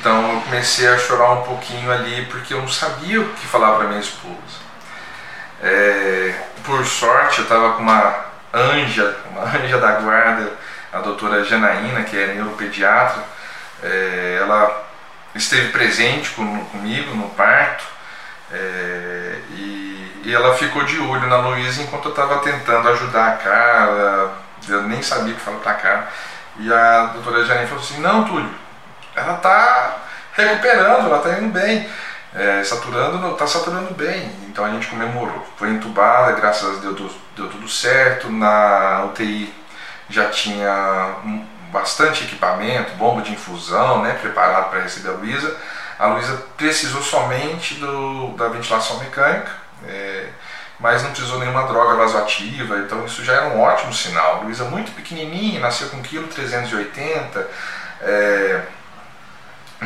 então 0.05 0.35
eu 0.35 0.41
comecei 0.43 0.87
a 0.87 0.99
chorar 0.99 1.31
um 1.31 1.43
pouquinho 1.45 1.91
ali 1.91 2.27
porque 2.27 2.53
eu 2.53 2.61
não 2.61 2.69
sabia 2.69 3.23
o 3.23 3.29
que 3.31 3.47
falar 3.47 3.77
para 3.77 3.89
minha 3.89 4.01
esposa. 4.01 4.63
É, 5.63 6.35
por 6.63 6.85
sorte 6.85 7.39
eu 7.39 7.45
estava 7.45 7.73
com 7.73 7.83
uma 7.83 8.15
anja, 8.53 9.17
uma 9.31 9.45
anja 9.45 9.79
da 9.79 9.93
guarda, 9.93 10.53
a 10.93 10.99
doutora 10.99 11.43
Janaína, 11.43 12.03
que 12.03 12.19
é 12.19 12.35
neuropediatra, 12.35 13.25
é, 13.83 14.41
ela 14.43 14.85
esteve 15.35 15.73
presente 15.73 16.29
com, 16.33 16.67
comigo 16.67 17.17
no 17.17 17.31
parto 17.31 17.85
é, 18.53 19.39
e, 19.53 20.21
e, 20.23 20.35
ela 20.35 20.55
ficou 20.55 20.85
de 20.85 21.01
olho 21.01 21.27
na 21.29 21.39
Luísa 21.39 21.81
enquanto 21.81 22.05
eu 22.05 22.11
estava 22.11 22.41
tentando 22.41 22.91
ajudar 22.91 23.29
a 23.29 23.37
Carla, 23.39 24.39
eu 24.69 24.83
nem 24.83 25.01
sabia 25.01 25.33
o 25.33 25.37
que 25.37 25.41
falar 25.41 25.61
para 25.61 25.75
Carla. 25.75 26.09
E 26.59 26.71
a 26.71 27.07
doutora 27.15 27.47
Janine 27.47 27.67
falou 27.67 27.83
assim, 27.83 28.01
não, 28.01 28.25
Túlio, 28.25 28.64
ela 29.15 29.35
está 29.37 29.97
recuperando, 30.33 31.07
ela 31.07 31.19
está 31.19 31.39
indo 31.39 31.53
bem, 31.53 31.89
é, 32.35 32.65
saturando, 32.65 33.33
está 33.33 33.47
saturando 33.47 33.95
bem. 33.95 34.31
Então 34.49 34.65
a 34.65 34.71
gente 34.71 34.87
comemorou. 34.89 35.47
Foi 35.57 35.71
entubada, 35.71 36.33
graças 36.33 36.79
a 36.79 36.81
Deus 36.81 36.97
deu, 36.97 37.11
deu 37.37 37.49
tudo 37.49 37.69
certo. 37.69 38.31
Na 38.31 39.05
UTI 39.07 39.53
já 40.09 40.29
tinha 40.31 41.17
bastante 41.73 42.25
equipamento, 42.25 42.95
bomba 42.95 43.23
de 43.23 43.33
infusão, 43.33 44.03
né, 44.03 44.17
preparado 44.21 44.71
para 44.71 44.81
receber 44.81 45.09
a 45.09 45.13
Luísa. 45.13 45.57
A 45.99 46.07
Luísa 46.07 46.45
precisou 46.57 47.03
somente 47.03 47.75
do, 47.75 48.29
da 48.37 48.49
ventilação 48.49 48.99
mecânica. 48.99 49.51
É, 49.87 50.29
mas 50.79 51.03
não 51.03 51.11
precisou 51.11 51.39
nenhuma 51.39 51.67
droga 51.67 51.95
vasoativa, 51.95 52.79
então 52.79 53.05
isso 53.07 53.25
já 53.25 53.35
era 53.35 53.47
um 53.47 53.61
ótimo 53.61 53.93
sinal. 53.93 54.43
Luísa 54.43 54.65
muito 54.65 54.93
pequenininha, 54.93 55.61
nasceu 55.61 55.89
com 55.89 55.99
1,380 55.99 57.41
kg, 57.41 57.49
é, 58.03 58.63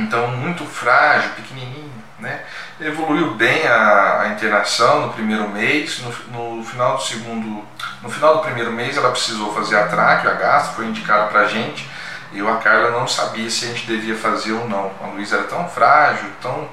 então 0.01 0.29
muito 0.29 0.65
frágil, 0.65 1.31
pequenininho, 1.31 1.93
né? 2.19 2.43
Evoluiu 2.81 3.35
bem 3.35 3.67
a, 3.67 4.23
a 4.23 4.29
internação 4.29 5.07
no 5.07 5.13
primeiro 5.13 5.49
mês, 5.49 6.01
no, 6.01 6.57
no, 6.57 6.65
final 6.65 6.97
do 6.97 7.03
segundo, 7.03 7.65
no 8.03 8.11
final 8.11 8.37
do 8.37 8.43
primeiro 8.43 8.73
mês 8.73 8.97
ela 8.97 9.11
precisou 9.11 9.55
fazer 9.55 9.77
a 9.77 9.87
tráqueo, 9.87 10.31
a 10.31 10.35
gasta, 10.35 10.75
foi 10.75 10.87
indicado 10.87 11.31
para 11.31 11.41
a 11.41 11.47
gente, 11.47 11.89
eu 12.33 12.49
a 12.49 12.59
Carla 12.59 12.91
não 12.91 13.07
sabia 13.07 13.49
se 13.49 13.65
a 13.65 13.69
gente 13.69 13.87
devia 13.87 14.15
fazer 14.15 14.53
ou 14.53 14.69
não. 14.69 14.93
A 15.03 15.07
Luísa 15.07 15.37
era 15.37 15.45
tão 15.45 15.69
frágil, 15.69 16.29
tão... 16.43 16.69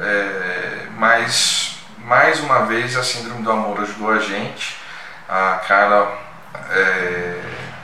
É, 0.00 0.86
mas 0.98 1.78
mais 1.98 2.40
uma 2.40 2.66
vez 2.66 2.96
a 2.96 3.02
Síndrome 3.02 3.42
do 3.42 3.50
Amor 3.50 3.80
ajudou 3.80 4.10
a 4.10 4.18
gente. 4.18 4.76
A 5.28 5.60
Carla 5.66 6.18
é, 6.70 7.40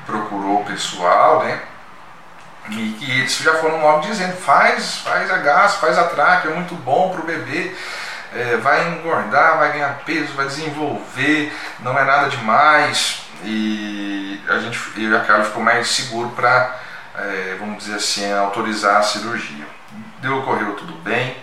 procurou 0.07 0.61
o 0.61 0.65
pessoal, 0.65 1.45
né? 1.45 1.61
E 2.71 2.97
que 2.99 3.11
eles 3.11 3.37
já 3.39 3.55
foram 3.55 3.81
logo 3.81 4.01
dizendo, 4.03 4.37
faz, 4.37 4.99
faz 4.99 5.31
a 5.31 5.39
gás, 5.39 5.75
faz 5.75 5.99
a 5.99 6.05
traque, 6.05 6.49
é 6.49 6.51
muito 6.55 6.75
bom 6.77 7.11
para 7.11 7.21
o 7.21 7.25
bebê, 7.25 7.75
é, 8.35 8.57
vai 8.57 8.89
engordar, 8.89 9.59
vai 9.59 9.73
ganhar 9.73 10.01
peso, 10.07 10.33
vai 10.35 10.47
desenvolver, 10.47 11.53
não 11.81 11.99
é 11.99 12.05
nada 12.05 12.29
demais. 12.29 13.23
E 13.45 14.41
a 14.49 14.59
gente, 14.59 14.79
eu 14.97 15.11
e 15.11 15.17
a 15.17 15.21
Carla 15.21 15.45
ficou 15.45 15.63
mais 15.63 15.89
seguro 15.89 16.31
para, 16.31 16.79
é, 17.17 17.57
vamos 17.59 17.79
dizer 17.83 17.97
assim, 17.97 18.33
autorizar 18.33 18.99
a 18.99 19.03
cirurgia. 19.03 19.67
Deu, 20.21 20.39
ocorreu 20.39 20.75
tudo 20.75 20.93
bem. 21.03 21.37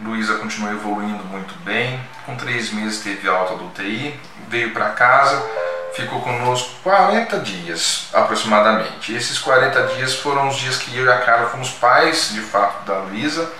Luísa 0.00 0.34
continuou 0.34 0.74
evoluindo 0.74 1.24
muito 1.24 1.54
bem. 1.64 2.00
Com 2.26 2.36
três 2.36 2.72
meses 2.72 3.00
teve 3.00 3.28
alta 3.28 3.54
do 3.54 3.66
UTI, 3.66 4.18
veio 4.48 4.72
para 4.72 4.90
casa, 4.90 5.42
ficou 5.96 6.20
conosco 6.20 6.70
40 6.82 7.40
dias 7.40 8.08
aproximadamente. 8.12 9.14
Esses 9.14 9.38
40 9.38 9.94
dias 9.94 10.14
foram 10.14 10.48
os 10.48 10.56
dias 10.56 10.76
que 10.76 10.96
eu 10.96 11.06
e 11.06 11.10
a 11.10 11.18
Carla 11.18 11.48
fomos 11.48 11.70
pais 11.70 12.30
de 12.32 12.40
fato 12.40 12.84
da 12.84 12.98
Luísa. 12.98 13.50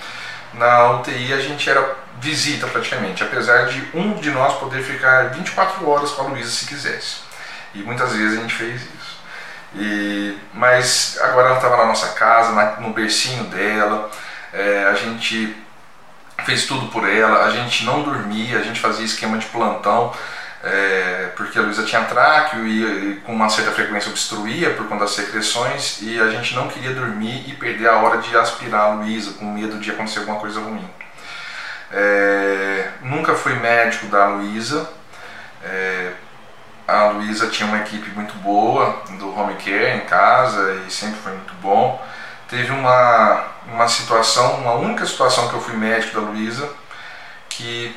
Na 0.53 0.93
UTI 0.93 1.33
a 1.33 1.41
gente 1.41 1.69
era 1.69 1.97
visita 2.21 2.67
praticamente, 2.67 3.23
apesar 3.23 3.67
de 3.67 3.89
um 3.95 4.15
de 4.15 4.31
nós 4.31 4.59
poder 4.59 4.83
ficar 4.83 5.31
24 5.31 5.89
horas 5.89 6.11
com 6.11 6.23
a 6.23 6.27
Luísa 6.27 6.51
se 6.51 6.67
quisesse. 6.67 7.17
E 7.75 7.79
muitas 7.79 8.13
vezes 8.13 8.39
a 8.39 8.43
gente 8.43 8.55
fez 8.55 8.83
isso. 8.83 9.17
E, 9.75 10.39
mas 10.55 11.19
agora 11.23 11.49
ela 11.49 11.57
estava 11.57 11.77
na 11.79 11.87
nossa 11.87 12.09
casa, 12.09 12.53
no 12.81 12.93
bercinho 12.93 13.45
dela, 13.45 14.11
é, 14.53 14.85
a 14.85 14.95
gente 14.95 15.57
fez 16.45 16.67
tudo 16.67 16.87
por 16.89 17.09
ela, 17.09 17.45
a 17.45 17.51
gente 17.51 17.85
não 17.85 18.03
dormia, 18.03 18.59
a 18.59 18.63
gente 18.63 18.81
fazia 18.81 19.05
esquema 19.05 19.39
de 19.39 19.47
plantão, 19.47 20.15
é, 20.69 21.31
porque 21.37 21.59
a 21.59 21.63
Luísa 21.63 21.85
tinha 21.85 22.03
tráqueo 22.05 22.67
e, 22.67 23.13
e, 23.13 23.21
com 23.21 23.33
uma 23.33 23.49
certa 23.49 23.71
frequência 23.71 24.11
obstruía 24.11 24.75
por 24.75 24.89
conta 24.89 25.05
das 25.05 25.13
secreções 25.13 26.03
e 26.03 26.21
a 26.21 26.29
gente 26.29 26.57
não 26.57 26.67
queria 26.67 26.93
dormir 26.93 27.49
e 27.49 27.53
perder 27.53 27.89
a 27.89 27.99
hora 27.99 28.19
de 28.19 28.37
aspirar 28.37 28.81
a 28.81 28.95
Luísa, 28.95 29.35
com 29.35 29.45
medo 29.45 29.79
de 29.79 29.93
acontecer 29.93 30.19
alguma 30.19 30.41
coisa 30.41 30.59
ruim. 30.59 30.89
É, 31.93 32.89
nunca 33.01 33.35
fui 33.37 33.55
médico 33.55 34.07
da 34.07 34.27
Luísa, 34.27 34.91
é, 35.63 36.13
a 36.89 37.11
Luísa 37.11 37.47
tinha 37.47 37.69
uma 37.69 37.79
equipe 37.79 38.11
muito 38.11 38.35
boa 38.39 39.03
do 39.19 39.39
home 39.39 39.55
care 39.55 39.99
em 39.99 40.01
casa 40.01 40.83
e 40.87 40.91
sempre 40.91 41.21
foi 41.21 41.33
muito 41.33 41.55
bom. 41.63 42.05
Teve 42.49 42.73
uma, 42.73 43.45
uma 43.69 43.87
situação, 43.87 44.57
uma 44.57 44.75
única 44.75 45.07
situação 45.07 45.49
que 45.49 45.55
eu 45.55 45.61
fui 45.61 45.77
médico 45.77 46.21
da 46.21 46.27
Luísa, 46.27 46.69
que 47.49 47.97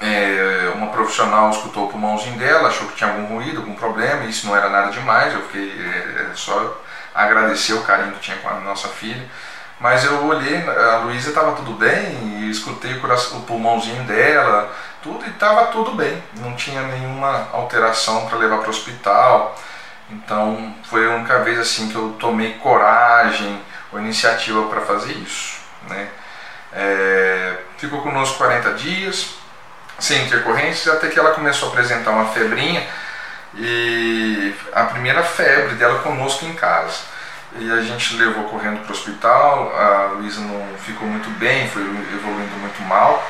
é, 0.00 0.72
uma 0.74 0.88
profissional 0.88 1.50
escutou 1.50 1.84
o 1.84 1.88
pulmãozinho 1.88 2.38
dela, 2.38 2.68
achou 2.68 2.88
que 2.88 2.96
tinha 2.96 3.10
algum 3.10 3.26
ruído, 3.26 3.60
algum 3.60 3.74
problema, 3.74 4.24
e 4.24 4.30
isso 4.30 4.46
não 4.46 4.56
era 4.56 4.68
nada 4.70 4.90
demais, 4.90 5.34
eu 5.34 5.42
fiquei 5.42 5.70
é, 5.70 6.30
é 6.30 6.34
só 6.34 6.80
agradecer 7.14 7.74
o 7.74 7.82
carinho 7.82 8.12
que 8.12 8.20
tinha 8.20 8.38
com 8.38 8.48
a 8.48 8.54
nossa 8.60 8.88
filha. 8.88 9.28
Mas 9.78 10.04
eu 10.04 10.26
olhei, 10.26 10.62
a 10.68 10.98
Luísa 10.98 11.30
estava 11.30 11.52
tudo 11.52 11.72
bem, 11.72 12.50
escutei 12.50 12.94
o, 12.94 13.00
coração, 13.00 13.38
o 13.38 13.42
pulmãozinho 13.42 14.04
dela, 14.04 14.70
tudo, 15.02 15.24
e 15.24 15.30
estava 15.30 15.66
tudo 15.68 15.92
bem, 15.92 16.22
não 16.36 16.54
tinha 16.54 16.82
nenhuma 16.82 17.48
alteração 17.52 18.26
para 18.26 18.38
levar 18.38 18.58
para 18.58 18.66
o 18.66 18.70
hospital. 18.70 19.58
Então 20.10 20.74
foi 20.84 21.06
a 21.06 21.16
única 21.16 21.38
vez 21.38 21.58
assim 21.58 21.88
que 21.88 21.94
eu 21.94 22.14
tomei 22.18 22.54
coragem 22.54 23.60
ou 23.90 23.98
iniciativa 23.98 24.66
para 24.68 24.82
fazer 24.82 25.12
isso. 25.12 25.60
Né? 25.88 26.08
É, 26.72 27.56
ficou 27.78 28.02
conosco 28.02 28.36
40 28.36 28.74
dias, 28.74 29.39
sem 30.00 30.24
intercorrências, 30.24 30.94
até 30.94 31.08
que 31.08 31.18
ela 31.18 31.32
começou 31.32 31.68
a 31.68 31.72
apresentar 31.72 32.10
uma 32.10 32.32
febrinha 32.32 32.84
e 33.54 34.54
a 34.72 34.84
primeira 34.84 35.22
febre 35.22 35.74
dela 35.74 36.00
conosco 36.00 36.44
em 36.46 36.54
casa. 36.54 37.10
E 37.58 37.70
a 37.70 37.80
gente 37.80 38.16
levou 38.16 38.44
correndo 38.44 38.80
para 38.80 38.90
o 38.90 38.92
hospital, 38.92 39.74
a 39.76 40.12
Luísa 40.14 40.40
não 40.40 40.66
ficou 40.78 41.06
muito 41.06 41.28
bem, 41.38 41.68
foi 41.68 41.82
evoluindo 41.82 42.56
muito 42.56 42.80
mal. 42.82 43.28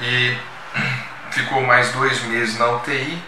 E 0.00 0.36
ficou 1.30 1.60
mais 1.62 1.90
dois 1.92 2.22
meses 2.24 2.58
na 2.58 2.66
UTI 2.72 3.22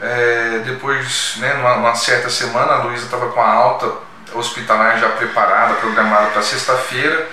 É, 0.00 0.62
depois, 0.64 1.34
né, 1.36 1.54
numa, 1.54 1.76
numa 1.76 1.94
certa 1.94 2.28
semana, 2.28 2.72
a 2.72 2.82
Luísa 2.82 3.04
estava 3.04 3.28
com 3.30 3.40
a 3.40 3.48
alta 3.48 3.92
hospitalar 4.34 4.98
já 4.98 5.08
preparada, 5.10 5.74
programada 5.74 6.30
para 6.30 6.42
sexta-feira. 6.42 7.28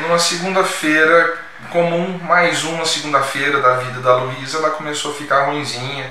Numa 0.00 0.18
segunda-feira 0.18 1.41
comum, 1.70 2.18
mais 2.22 2.64
uma 2.64 2.84
segunda-feira 2.84 3.60
da 3.60 3.74
vida 3.76 4.00
da 4.00 4.16
Luísa, 4.16 4.58
ela 4.58 4.70
começou 4.70 5.12
a 5.12 5.14
ficar 5.14 5.46
ruimzinha. 5.46 6.10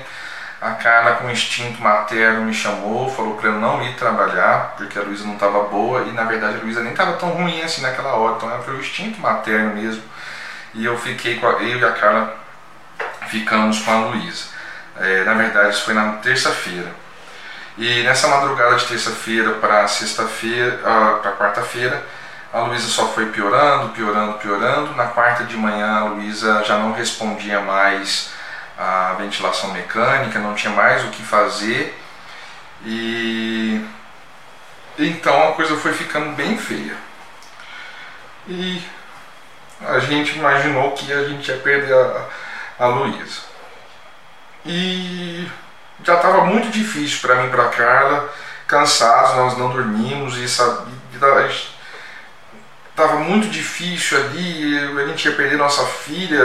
A 0.60 0.72
Carla, 0.72 1.16
com 1.16 1.28
instinto 1.28 1.82
materno, 1.82 2.44
me 2.44 2.54
chamou, 2.54 3.10
falou 3.10 3.36
para 3.36 3.48
eu 3.48 3.60
não 3.60 3.82
ir 3.82 3.96
trabalhar, 3.96 4.74
porque 4.76 4.96
a 4.96 5.02
Luísa 5.02 5.24
não 5.24 5.34
estava 5.34 5.64
boa, 5.64 6.02
e 6.02 6.12
na 6.12 6.22
verdade 6.24 6.56
a 6.56 6.62
Luísa 6.62 6.82
nem 6.82 6.92
estava 6.92 7.14
tão 7.14 7.30
ruim 7.30 7.62
assim 7.62 7.80
naquela 7.82 8.14
hora, 8.14 8.36
então 8.36 8.48
era 8.48 8.70
o 8.70 8.80
instinto 8.80 9.20
materno 9.20 9.74
mesmo. 9.74 10.02
E 10.74 10.84
eu 10.84 10.96
fiquei 10.96 11.38
com 11.40 11.48
a, 11.48 11.54
eu 11.54 11.78
e 11.78 11.84
a 11.84 11.92
Carla 11.92 12.36
ficamos 13.26 13.80
com 13.80 13.90
a 13.90 14.06
Luísa. 14.06 14.46
É, 15.00 15.24
na 15.24 15.34
verdade, 15.34 15.70
isso 15.70 15.84
foi 15.84 15.94
na 15.94 16.12
terça-feira. 16.14 16.92
E 17.76 18.02
nessa 18.02 18.28
madrugada 18.28 18.76
de 18.76 18.84
terça-feira 18.84 19.52
para 19.54 19.88
sexta-feira, 19.88 20.78
uh, 20.82 21.20
para 21.20 21.32
quarta-feira, 21.32 22.04
a 22.52 22.60
Luísa 22.60 22.88
só 22.88 23.08
foi 23.08 23.26
piorando, 23.26 23.90
piorando, 23.90 24.38
piorando. 24.38 24.94
Na 24.94 25.06
quarta 25.06 25.44
de 25.44 25.56
manhã, 25.56 26.00
a 26.00 26.04
Luísa 26.04 26.62
já 26.64 26.78
não 26.78 26.92
respondia 26.92 27.60
mais 27.60 28.30
à 28.78 29.14
ventilação 29.18 29.72
mecânica, 29.72 30.38
não 30.38 30.54
tinha 30.54 30.72
mais 30.72 31.02
o 31.04 31.08
que 31.08 31.22
fazer. 31.22 31.98
E 32.84 33.84
então 34.98 35.48
a 35.48 35.52
coisa 35.52 35.76
foi 35.76 35.92
ficando 35.94 36.36
bem 36.36 36.58
feia. 36.58 36.94
E 38.46 38.82
a 39.80 39.98
gente 40.00 40.36
imaginou 40.36 40.92
que 40.92 41.10
a 41.12 41.24
gente 41.24 41.50
ia 41.50 41.56
perder 41.56 41.94
a, 41.94 42.26
a 42.80 42.86
Luísa. 42.86 43.40
E 44.66 45.48
já 46.04 46.16
estava 46.16 46.44
muito 46.44 46.70
difícil 46.70 47.20
para 47.20 47.42
mim 47.42 47.50
para 47.50 47.68
Carla, 47.68 48.28
cansados, 48.66 49.36
nós 49.36 49.56
não 49.56 49.70
dormimos 49.70 50.36
e 50.36 50.48
sabia, 50.48 50.92
estava 52.92 53.16
muito 53.16 53.48
difícil 53.48 54.18
ali, 54.18 54.78
a 54.78 55.06
gente 55.06 55.26
ia 55.26 55.34
perder 55.34 55.56
nossa 55.56 55.84
filha, 55.84 56.42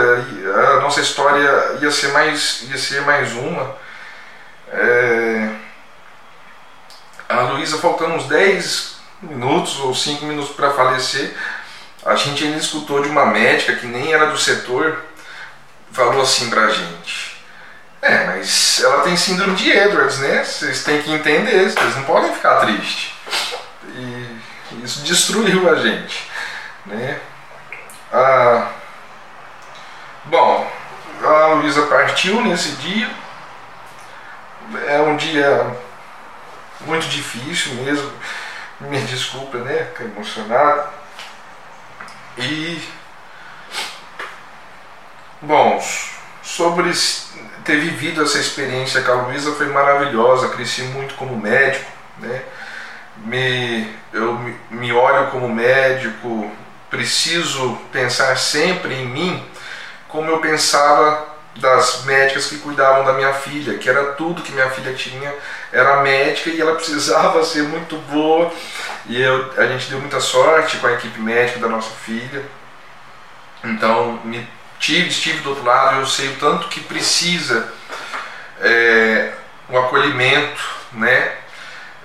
a 0.76 0.80
nossa 0.80 1.00
história 1.00 1.78
ia 1.80 1.90
ser 1.90 2.08
mais, 2.08 2.62
ia 2.62 2.78
ser 2.78 3.02
mais 3.02 3.32
uma. 3.34 3.76
É... 4.72 5.48
A 7.28 7.40
Luísa 7.42 7.78
faltando 7.78 8.14
uns 8.14 8.26
10 8.26 8.96
minutos 9.22 9.78
ou 9.80 9.94
5 9.94 10.24
minutos 10.24 10.54
para 10.54 10.72
falecer, 10.72 11.34
a 12.04 12.16
gente 12.16 12.44
ainda 12.44 12.56
escutou 12.56 13.02
de 13.02 13.08
uma 13.08 13.26
médica 13.26 13.76
que 13.76 13.86
nem 13.86 14.12
era 14.12 14.26
do 14.26 14.38
setor, 14.38 15.04
falou 15.92 16.22
assim 16.22 16.48
pra 16.48 16.68
gente. 16.68 17.36
É, 18.00 18.26
mas 18.26 18.80
ela 18.82 19.02
tem 19.02 19.16
síndrome 19.16 19.56
de 19.56 19.70
Edwards, 19.70 20.18
né? 20.18 20.44
Vocês 20.44 20.84
têm 20.84 21.02
que 21.02 21.12
entender, 21.12 21.68
vocês 21.68 21.96
não 21.96 22.04
podem 22.04 22.32
ficar 22.32 22.60
tristes. 22.60 23.12
E 23.94 24.38
isso 24.84 25.00
destruiu 25.00 25.68
a 25.68 25.74
gente. 25.74 26.28
Né? 26.88 27.20
Ah, 28.10 28.70
bom, 30.24 30.66
a 31.22 31.46
Luísa 31.54 31.82
partiu 31.82 32.40
nesse 32.42 32.70
dia. 32.76 33.10
É 34.86 35.00
um 35.00 35.16
dia 35.16 35.76
muito 36.80 37.06
difícil 37.08 37.74
mesmo. 37.74 38.10
Me 38.80 39.00
desculpa, 39.02 39.58
né? 39.58 39.84
Ficar 39.84 40.04
emocionado. 40.04 40.88
E. 42.38 42.82
Bom, 45.42 45.80
sobre 46.42 46.90
ter 47.64 47.80
vivido 47.80 48.22
essa 48.22 48.38
experiência 48.38 49.02
com 49.02 49.12
a 49.12 49.22
Luísa 49.22 49.52
foi 49.52 49.68
maravilhosa. 49.68 50.48
Cresci 50.48 50.82
muito 50.82 51.14
como 51.14 51.36
médico, 51.36 51.90
né? 52.18 52.42
Me, 53.18 53.94
eu 54.12 54.32
me, 54.34 54.56
me 54.70 54.92
olho 54.92 55.30
como 55.30 55.48
médico, 55.48 56.50
preciso 56.90 57.78
pensar 57.92 58.36
sempre 58.36 58.94
em 58.94 59.06
mim 59.06 59.46
como 60.08 60.30
eu 60.30 60.38
pensava 60.38 61.26
das 61.56 62.04
médicas 62.04 62.46
que 62.46 62.58
cuidavam 62.58 63.04
da 63.04 63.12
minha 63.12 63.32
filha, 63.32 63.78
que 63.78 63.88
era 63.88 64.12
tudo 64.12 64.42
que 64.42 64.52
minha 64.52 64.70
filha 64.70 64.94
tinha, 64.94 65.34
era 65.72 66.02
médica 66.02 66.50
e 66.50 66.60
ela 66.60 66.74
precisava 66.76 67.44
ser 67.44 67.64
muito 67.64 67.96
boa. 68.10 68.52
E 69.06 69.20
eu, 69.20 69.52
a 69.56 69.66
gente 69.66 69.90
deu 69.90 70.00
muita 70.00 70.20
sorte 70.20 70.76
com 70.78 70.86
a 70.86 70.92
equipe 70.92 71.20
médica 71.20 71.58
da 71.58 71.68
nossa 71.68 71.90
filha. 71.90 72.44
Então, 73.64 74.20
me 74.24 74.46
tive, 74.78 75.08
estive 75.08 75.40
do 75.40 75.50
outro 75.50 75.64
lado, 75.64 76.00
eu 76.00 76.06
sei 76.06 76.28
o 76.28 76.36
tanto 76.36 76.68
que 76.68 76.80
precisa 76.80 77.72
é, 78.60 79.32
o 79.68 79.76
acolhimento, 79.76 80.62
né? 80.92 81.32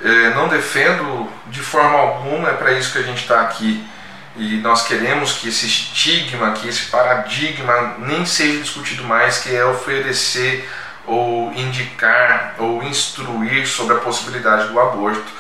É, 0.03 0.29
não 0.31 0.49
defendo 0.49 1.31
de 1.47 1.61
forma 1.61 1.97
alguma, 1.97 2.49
é 2.49 2.53
para 2.53 2.73
isso 2.73 2.91
que 2.91 2.97
a 2.97 3.03
gente 3.03 3.21
está 3.21 3.41
aqui 3.41 3.87
e 4.35 4.57
nós 4.57 4.83
queremos 4.83 5.33
que 5.33 5.49
esse 5.49 5.67
estigma, 5.67 6.53
que 6.53 6.67
esse 6.67 6.85
paradigma 6.85 7.95
nem 7.99 8.25
seja 8.25 8.61
discutido 8.61 9.03
mais, 9.03 9.39
que 9.39 9.55
é 9.55 9.63
oferecer 9.63 10.67
ou 11.05 11.51
indicar 11.53 12.55
ou 12.57 12.81
instruir 12.81 13.67
sobre 13.67 13.95
a 13.95 13.99
possibilidade 13.99 14.69
do 14.69 14.79
aborto, 14.79 15.31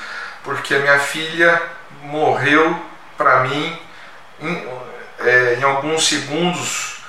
porque 0.43 0.75
a 0.75 0.79
minha 0.79 0.99
filha 0.99 1.59
morreu 2.03 2.79
para 3.17 3.41
mim 3.41 3.79
em, 4.41 4.67
é, 5.19 5.55
em, 5.59 5.63
alguns 5.63 6.07
segundos 6.07 7.01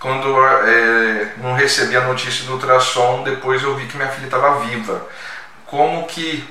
quando 0.00 0.44
é, 0.44 1.34
não 1.38 1.54
recebi 1.54 1.96
a 1.96 2.00
notícia 2.00 2.46
do 2.46 2.54
ultrassom, 2.54 3.22
depois 3.24 3.62
eu 3.62 3.76
vi 3.76 3.86
que 3.86 3.96
minha 3.96 4.08
filha 4.08 4.26
estava 4.26 4.60
viva. 4.60 5.06
Como 5.66 6.06
que 6.06 6.48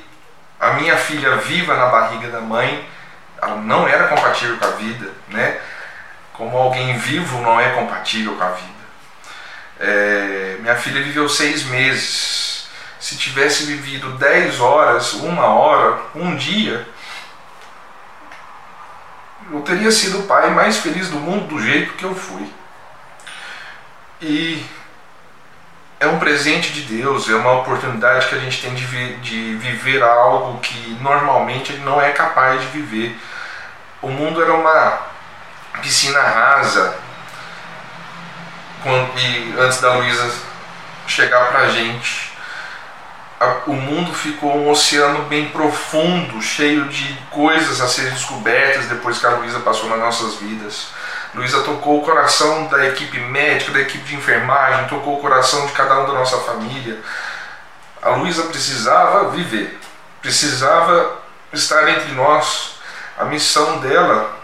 a 0.60 0.74
minha 0.74 0.98
filha 0.98 1.38
viva 1.38 1.76
na 1.76 1.88
barriga 1.88 2.30
da 2.30 2.42
mãe 2.42 2.88
não 3.56 3.88
era 3.88 4.08
compatível 4.08 4.58
com 4.58 4.66
a 4.66 4.72
vida, 4.72 5.12
né? 5.30 5.60
Como 6.34 6.58
alguém 6.58 6.98
vivo 6.98 7.42
não 7.42 7.60
é 7.60 7.70
compatível 7.72 8.36
com 8.36 8.44
a 8.44 8.50
vida. 8.50 8.78
É, 9.80 10.58
minha 10.60 10.76
filha 10.76 11.02
viveu 11.02 11.28
seis 11.28 11.64
meses. 11.66 12.68
Se 13.00 13.16
tivesse 13.18 13.66
vivido 13.66 14.18
dez 14.18 14.60
horas, 14.60 15.14
uma 15.14 15.46
hora, 15.46 16.00
um 16.16 16.36
dia, 16.36 16.88
eu 19.52 19.62
teria 19.62 19.92
sido 19.92 20.20
o 20.20 20.24
pai 20.24 20.50
mais 20.50 20.78
feliz 20.78 21.10
do 21.10 21.20
mundo 21.20 21.48
do 21.48 21.62
jeito 21.62 21.94
que 21.94 22.04
eu 22.04 22.14
fui. 22.14 22.52
E 24.22 24.66
é 26.00 26.08
um 26.08 26.20
presente 26.20 26.72
de 26.74 26.82
Deus, 26.82 27.30
é 27.30 27.36
uma 27.36 27.54
oportunidade 27.54 28.28
que 28.28 28.36
a 28.36 28.40
gente 28.40 28.62
tem 28.62 28.74
de, 28.74 28.86
vi 28.86 29.14
de 29.22 29.56
viver 29.56 30.02
algo 30.04 30.60
que 30.60 30.98
normalmente 31.02 31.74
ele 31.74 31.84
não 31.84 32.02
é 32.02 32.12
capaz 32.12 32.62
de 32.62 32.68
viver. 32.68 33.18
O 34.02 34.10
mundo 34.10 34.42
era 34.42 34.54
uma 34.54 35.00
piscina 35.82 36.22
rasa 36.22 36.96
quando, 38.84 39.18
e 39.20 39.56
antes 39.60 39.82
da 39.82 39.94
Luísa 39.96 40.32
chegar 41.08 41.70
gente. 41.70 42.28
A, 43.40 43.46
o 43.68 43.74
mundo 43.74 44.14
ficou 44.14 44.56
um 44.56 44.70
oceano 44.70 45.24
bem 45.26 45.50
profundo, 45.50 46.42
cheio 46.42 46.86
de 46.86 47.16
coisas 47.30 47.80
a 47.82 47.88
serem 47.88 48.12
descobertas 48.12 48.88
depois 48.88 49.20
que 49.20 49.26
a 49.28 49.32
Luísa 49.32 49.60
passou 49.60 49.90
nas 49.90 50.00
nossas 50.00 50.36
vidas. 50.36 50.88
Luísa 51.36 51.62
tocou 51.62 52.00
o 52.00 52.06
coração 52.06 52.68
da 52.68 52.88
equipe 52.88 53.20
médica, 53.20 53.72
da 53.72 53.82
equipe 53.82 54.04
de 54.06 54.16
enfermagem, 54.16 54.88
tocou 54.88 55.18
o 55.18 55.22
coração 55.22 55.68
de 55.68 55.74
cada 55.74 56.00
um 56.00 56.08
da 56.08 56.14
nossa 56.14 56.38
família. 56.40 57.00
A 58.02 58.10
Luísa 58.12 58.44
precisava 58.44 59.30
viver, 59.30 59.80
precisava 60.22 61.18
estar 61.54 61.88
entre 61.90 62.14
nós. 62.14 62.77
A 63.18 63.26
missão 63.26 63.80
dela 63.80 64.36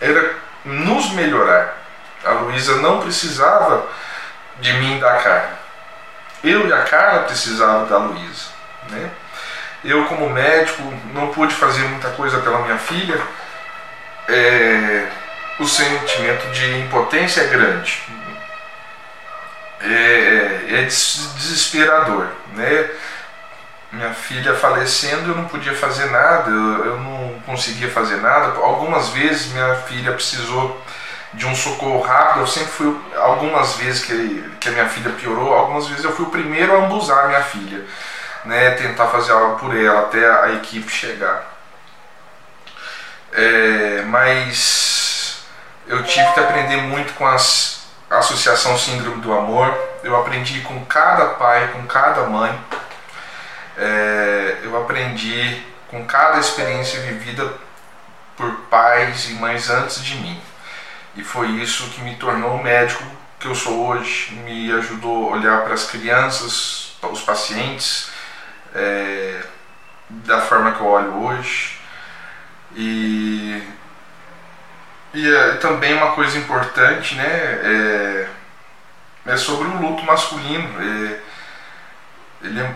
era 0.00 0.34
nos 0.64 1.10
melhorar. 1.12 1.76
A 2.24 2.30
Luísa 2.32 2.76
não 2.76 3.00
precisava 3.00 3.86
de 4.60 4.72
mim 4.74 4.98
da 4.98 5.16
Carla. 5.16 5.58
Eu 6.42 6.68
e 6.68 6.72
a 6.72 6.82
Carla 6.82 7.22
precisavam 7.24 7.86
da 7.86 7.98
Luísa. 7.98 8.46
Né? 8.90 9.10
Eu, 9.84 10.04
como 10.06 10.30
médico, 10.30 10.82
não 11.12 11.28
pude 11.28 11.54
fazer 11.54 11.82
muita 11.82 12.10
coisa 12.10 12.38
pela 12.38 12.60
minha 12.60 12.78
filha. 12.78 13.20
É 14.28 15.08
o 15.58 15.66
sentimento 15.66 16.50
de 16.52 16.80
impotência 16.80 17.42
é 17.42 17.46
grande. 17.46 18.02
É, 19.80 20.60
é 20.70 20.82
desesperador, 20.82 22.28
né? 22.54 22.90
Minha 23.92 24.14
filha 24.14 24.54
falecendo, 24.56 25.30
eu 25.30 25.36
não 25.36 25.44
podia 25.44 25.74
fazer 25.74 26.06
nada, 26.06 26.50
eu, 26.50 26.84
eu 26.86 27.00
não 27.00 27.40
conseguia 27.44 27.90
fazer 27.90 28.16
nada. 28.16 28.58
Algumas 28.58 29.10
vezes 29.10 29.52
minha 29.52 29.74
filha 29.82 30.12
precisou 30.12 30.80
de 31.34 31.46
um 31.46 31.54
socorro 31.54 32.00
rápido. 32.00 32.40
Eu 32.40 32.46
sempre 32.46 32.70
fui, 32.70 32.98
algumas 33.16 33.74
vezes 33.76 34.04
que, 34.04 34.50
que 34.58 34.68
a 34.68 34.72
minha 34.72 34.88
filha 34.88 35.10
piorou, 35.12 35.52
algumas 35.52 35.86
vezes 35.88 36.04
eu 36.04 36.14
fui 36.14 36.24
o 36.24 36.30
primeiro 36.30 36.74
a 36.74 36.84
ambusar 36.84 37.28
minha 37.28 37.42
filha, 37.42 37.84
né? 38.44 38.70
Tentar 38.72 39.08
fazer 39.08 39.32
algo 39.32 39.58
por 39.58 39.76
ela 39.76 40.00
até 40.00 40.26
a 40.26 40.52
equipe 40.54 40.90
chegar. 40.90 41.52
É, 43.32 44.02
mas 44.06 45.44
eu 45.86 46.02
tive 46.04 46.32
que 46.32 46.40
aprender 46.40 46.76
muito 46.76 47.12
com 47.14 47.26
as, 47.26 47.86
a 48.10 48.18
Associação 48.18 48.78
Síndrome 48.78 49.20
do 49.20 49.32
Amor. 49.32 49.76
Eu 50.04 50.16
aprendi 50.16 50.60
com 50.60 50.84
cada 50.86 51.26
pai, 51.34 51.68
com 51.72 51.86
cada 51.86 52.22
mãe. 52.22 52.58
É, 53.76 54.58
eu 54.62 54.80
aprendi 54.80 55.62
com 55.88 56.04
cada 56.06 56.38
experiência 56.38 57.00
vivida 57.00 57.52
por 58.36 58.50
pais 58.70 59.30
e 59.30 59.34
mães 59.34 59.68
antes 59.70 60.02
de 60.02 60.16
mim. 60.16 60.40
E 61.14 61.22
foi 61.22 61.48
isso 61.50 61.90
que 61.90 62.00
me 62.00 62.16
tornou 62.16 62.56
o 62.56 62.62
médico 62.62 63.04
que 63.38 63.46
eu 63.46 63.54
sou 63.54 63.88
hoje, 63.88 64.32
me 64.36 64.72
ajudou 64.72 65.28
a 65.28 65.36
olhar 65.36 65.62
para 65.62 65.74
as 65.74 65.90
crianças, 65.90 66.96
para 67.00 67.10
os 67.10 67.20
pacientes, 67.20 68.10
é, 68.74 69.42
da 70.08 70.40
forma 70.40 70.72
que 70.72 70.80
eu 70.80 70.86
olho 70.86 71.24
hoje. 71.24 71.78
E, 72.74 73.62
e 75.12 75.34
é, 75.34 75.56
também 75.56 75.94
uma 75.94 76.12
coisa 76.12 76.38
importante, 76.38 77.14
né, 77.16 77.24
é, 77.26 78.28
é 79.26 79.36
sobre 79.36 79.68
o 79.68 79.76
luto 79.76 80.04
masculino. 80.04 80.68
É, 80.80 81.20
ele 82.42 82.60
é 82.60 82.74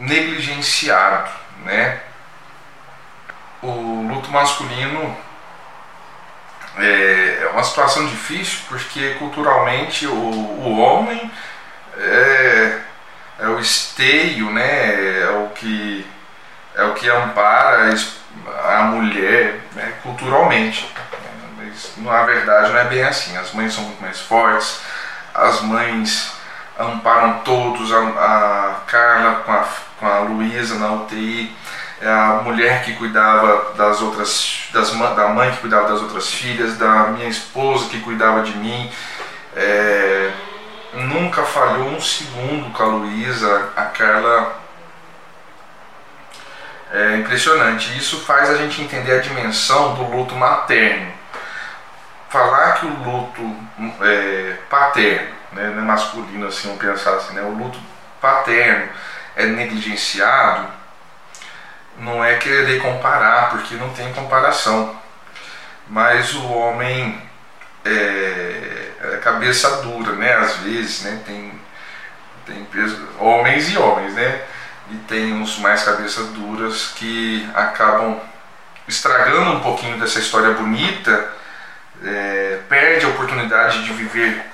negligenciado, 0.00 1.30
né? 1.64 2.00
O 3.62 4.08
luto 4.08 4.30
masculino 4.30 5.16
é, 6.78 7.40
é 7.42 7.50
uma 7.52 7.62
situação 7.62 8.06
difícil 8.06 8.60
porque 8.68 9.14
culturalmente 9.18 10.06
o, 10.06 10.14
o 10.14 10.78
homem 10.78 11.30
é, 11.98 12.78
é 13.40 13.46
o 13.48 13.60
esteio, 13.60 14.50
né? 14.50 15.20
É 15.20 15.30
o 15.30 15.48
que 15.48 16.06
é 16.74 16.84
o 16.84 16.94
que 16.94 17.08
ampara 17.10 17.92
a 18.64 18.82
mulher 18.84 19.60
né? 19.72 19.92
culturalmente. 20.02 20.90
Mas 21.58 21.92
na 21.98 22.22
verdade 22.22 22.72
não 22.72 22.78
é 22.78 22.84
bem 22.84 23.02
assim. 23.02 23.36
As 23.36 23.52
mães 23.52 23.74
são 23.74 23.84
muito 23.84 24.00
mais 24.00 24.20
fortes, 24.20 24.80
as 25.34 25.60
mães 25.60 26.32
amparam 26.78 27.40
todos, 27.40 27.92
a, 27.92 27.98
a 27.98 28.74
Carla 28.86 29.42
com 29.44 29.52
a, 29.52 29.68
com 30.00 30.06
a 30.06 30.20
Luísa 30.20 30.76
na 30.76 30.92
UTI, 30.92 31.54
é 32.00 32.08
a 32.08 32.40
mulher 32.42 32.82
que 32.82 32.94
cuidava 32.94 33.74
das 33.74 34.00
outras, 34.00 34.68
das, 34.72 34.90
da 34.90 35.28
mãe 35.28 35.50
que 35.52 35.58
cuidava 35.58 35.88
das 35.88 36.00
outras 36.00 36.32
filhas, 36.32 36.78
da 36.78 37.08
minha 37.08 37.28
esposa 37.28 37.90
que 37.90 38.00
cuidava 38.00 38.42
de 38.42 38.56
mim. 38.56 38.90
É, 39.54 40.30
nunca 40.94 41.42
falhou 41.42 41.88
um 41.88 42.00
segundo 42.00 42.72
com 42.72 42.82
a 42.82 42.86
Luísa, 42.86 43.68
a 43.76 43.82
Carla. 43.82 44.58
É 46.90 47.16
impressionante. 47.18 47.96
Isso 47.98 48.20
faz 48.20 48.48
a 48.48 48.56
gente 48.56 48.80
entender 48.80 49.12
a 49.12 49.20
dimensão 49.20 49.94
do 49.94 50.04
luto 50.04 50.34
materno. 50.34 51.12
Falar 52.30 52.72
que 52.74 52.86
o 52.86 52.96
luto 53.04 53.56
é, 54.00 54.56
paterno 54.70 55.34
né, 55.52 55.74
é 55.76 55.80
masculino 55.80 56.46
assim, 56.46 56.68
vamos 56.68 56.82
pensar 56.82 57.16
assim, 57.16 57.34
né, 57.34 57.42
o 57.42 57.50
luto 57.50 57.78
paterno 58.20 58.88
é 59.36 59.46
negligenciado, 59.46 60.68
não 61.98 62.24
é 62.24 62.36
querer 62.36 62.80
comparar, 62.80 63.50
porque 63.50 63.74
não 63.74 63.90
tem 63.90 64.12
comparação. 64.12 64.98
Mas 65.88 66.34
o 66.34 66.46
homem 66.52 67.20
é, 67.84 68.88
é 69.02 69.16
cabeça 69.22 69.82
dura, 69.82 70.12
né? 70.12 70.34
Às 70.34 70.56
vezes, 70.58 71.02
né? 71.02 71.20
Tem, 71.26 71.52
tem 72.46 72.66
homens 73.18 73.70
e 73.70 73.76
homens, 73.76 74.14
né? 74.14 74.42
E 74.90 74.96
tem 75.08 75.32
uns 75.32 75.58
mais 75.58 75.82
cabeças 75.82 76.28
duras 76.28 76.92
que 76.96 77.48
acabam 77.54 78.20
estragando 78.88 79.52
um 79.52 79.60
pouquinho 79.60 79.98
dessa 79.98 80.18
história 80.18 80.52
bonita, 80.52 81.32
é, 82.04 82.58
perde 82.68 83.06
a 83.06 83.08
oportunidade 83.08 83.84
de 83.84 83.92
viver 83.92 84.49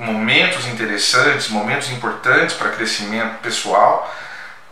momentos 0.00 0.66
interessantes, 0.66 1.48
momentos 1.48 1.90
importantes 1.90 2.56
para 2.56 2.70
crescimento 2.70 3.38
pessoal, 3.42 4.12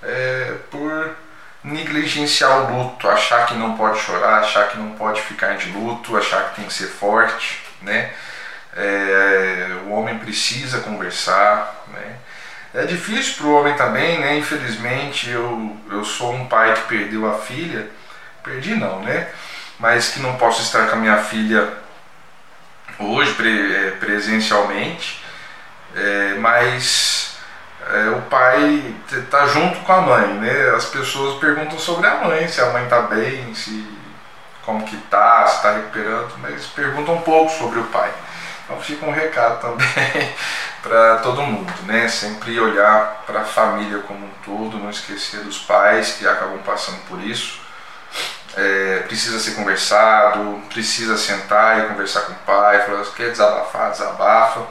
é, 0.03 0.55
por 0.71 1.15
negligenciar 1.63 2.63
o 2.63 2.77
luto, 2.77 3.09
achar 3.09 3.47
que 3.47 3.55
não 3.55 3.77
pode 3.77 4.01
chorar, 4.01 4.41
achar 4.41 4.69
que 4.69 4.79
não 4.79 4.93
pode 4.93 5.21
ficar 5.21 5.57
de 5.57 5.71
luto, 5.71 6.17
achar 6.17 6.51
que 6.51 6.57
tem 6.57 6.65
que 6.65 6.73
ser 6.73 6.87
forte, 6.87 7.63
né? 7.83 8.11
É, 8.75 9.77
o 9.87 9.91
homem 9.91 10.19
precisa 10.19 10.81
conversar, 10.81 11.85
né? 11.93 12.17
É 12.75 12.87
difícil 12.87 13.35
para 13.35 13.47
o 13.47 13.55
homem 13.55 13.75
também, 13.75 14.19
né? 14.21 14.39
Infelizmente, 14.39 15.29
eu, 15.29 15.77
eu 15.91 16.05
sou 16.05 16.33
um 16.33 16.47
pai 16.47 16.73
que 16.75 16.83
perdeu 16.83 17.29
a 17.29 17.39
filha, 17.39 17.87
perdi 18.43 18.75
não, 18.75 19.03
né? 19.03 19.29
Mas 19.79 20.09
que 20.09 20.21
não 20.21 20.37
posso 20.37 20.63
estar 20.63 20.87
com 20.89 20.97
a 20.97 20.99
minha 20.99 21.19
filha 21.19 21.69
hoje 22.99 23.33
pre, 23.35 23.77
é, 23.77 23.91
presencialmente, 23.93 25.23
é, 25.95 26.35
mas 26.39 27.39
é, 27.91 28.11
o 28.11 28.23
pai 28.23 28.95
está 29.11 29.47
junto 29.47 29.81
com 29.81 29.93
a 29.93 30.01
mãe, 30.01 30.35
né? 30.35 30.71
As 30.77 30.87
pessoas 30.87 31.39
perguntam 31.39 31.79
sobre 31.79 32.07
a 32.07 32.17
mãe, 32.17 32.49
se 32.49 32.61
a 32.61 32.71
mãe 32.71 32.85
está 32.85 33.03
bem, 33.03 33.55
se 33.55 33.87
como 34.65 34.85
que 34.85 34.97
tá, 34.97 35.47
se 35.47 35.57
está 35.57 35.73
recuperando, 35.73 36.35
mas 36.43 36.67
perguntam 36.67 37.15
um 37.15 37.23
pouco 37.23 37.51
sobre 37.51 37.81
o 37.81 37.85
pai. 37.85 38.13
Então 38.65 38.79
fica 38.81 39.07
um 39.07 39.13
recado 39.13 39.63
também 39.63 40.35
para 40.83 41.17
todo 41.19 41.41
mundo, 41.41 41.73
né? 41.87 42.07
Sempre 42.09 42.61
olhar 42.61 43.25
para 43.27 43.41
a 43.41 43.45
família 43.45 44.01
como 44.01 44.27
um 44.27 44.31
todo, 44.45 44.77
não 44.77 44.91
esquecer 44.91 45.41
dos 45.41 45.59
pais 45.59 46.17
que 46.19 46.29
acabam 46.29 46.59
passando 46.59 46.99
por 47.09 47.21
isso 47.23 47.68
é, 48.59 49.05
precisa 49.07 49.39
ser 49.39 49.53
conversado, 49.53 50.61
precisa 50.69 51.17
sentar 51.17 51.79
e 51.79 51.89
conversar 51.89 52.23
com 52.23 52.33
o 52.33 52.37
pai, 52.39 52.85
falar, 52.85 53.05
quer 53.17 53.31
desabafar, 53.31 53.93
desabafa. 53.93 54.67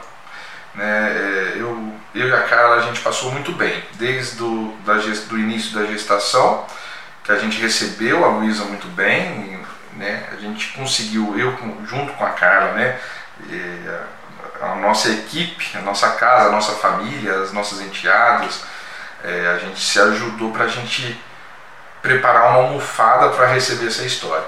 Né? 0.74 0.84
É, 0.84 1.52
eu, 1.56 1.94
eu 2.14 2.28
e 2.28 2.32
a 2.32 2.42
Carla 2.42 2.76
a 2.76 2.82
gente 2.82 3.00
passou 3.00 3.32
muito 3.32 3.50
bem, 3.52 3.82
desde 3.94 4.36
do, 4.36 4.72
da, 4.84 4.94
do 4.94 5.38
início 5.38 5.72
da 5.74 5.86
gestação, 5.86 6.66
que 7.24 7.32
a 7.32 7.38
gente 7.38 7.58
recebeu 7.60 8.24
a 8.24 8.28
Luísa 8.28 8.64
muito 8.64 8.86
bem, 8.88 9.58
né? 9.94 10.28
a 10.32 10.36
gente 10.36 10.68
conseguiu, 10.74 11.38
eu 11.38 11.56
junto 11.86 12.12
com 12.12 12.26
a 12.26 12.30
Carla, 12.30 12.72
né? 12.72 13.00
a 14.60 14.74
nossa 14.74 15.08
equipe, 15.08 15.78
a 15.78 15.80
nossa 15.80 16.10
casa, 16.10 16.48
a 16.48 16.52
nossa 16.52 16.72
família, 16.72 17.40
as 17.40 17.52
nossas 17.52 17.80
enteadas, 17.80 18.62
é, 19.24 19.46
a 19.48 19.58
gente 19.58 19.80
se 19.80 19.98
ajudou 19.98 20.52
para 20.52 20.64
a 20.64 20.68
gente 20.68 21.18
preparar 22.02 22.50
uma 22.50 22.62
almofada 22.64 23.30
para 23.30 23.46
receber 23.46 23.88
essa 23.88 24.04
história. 24.04 24.44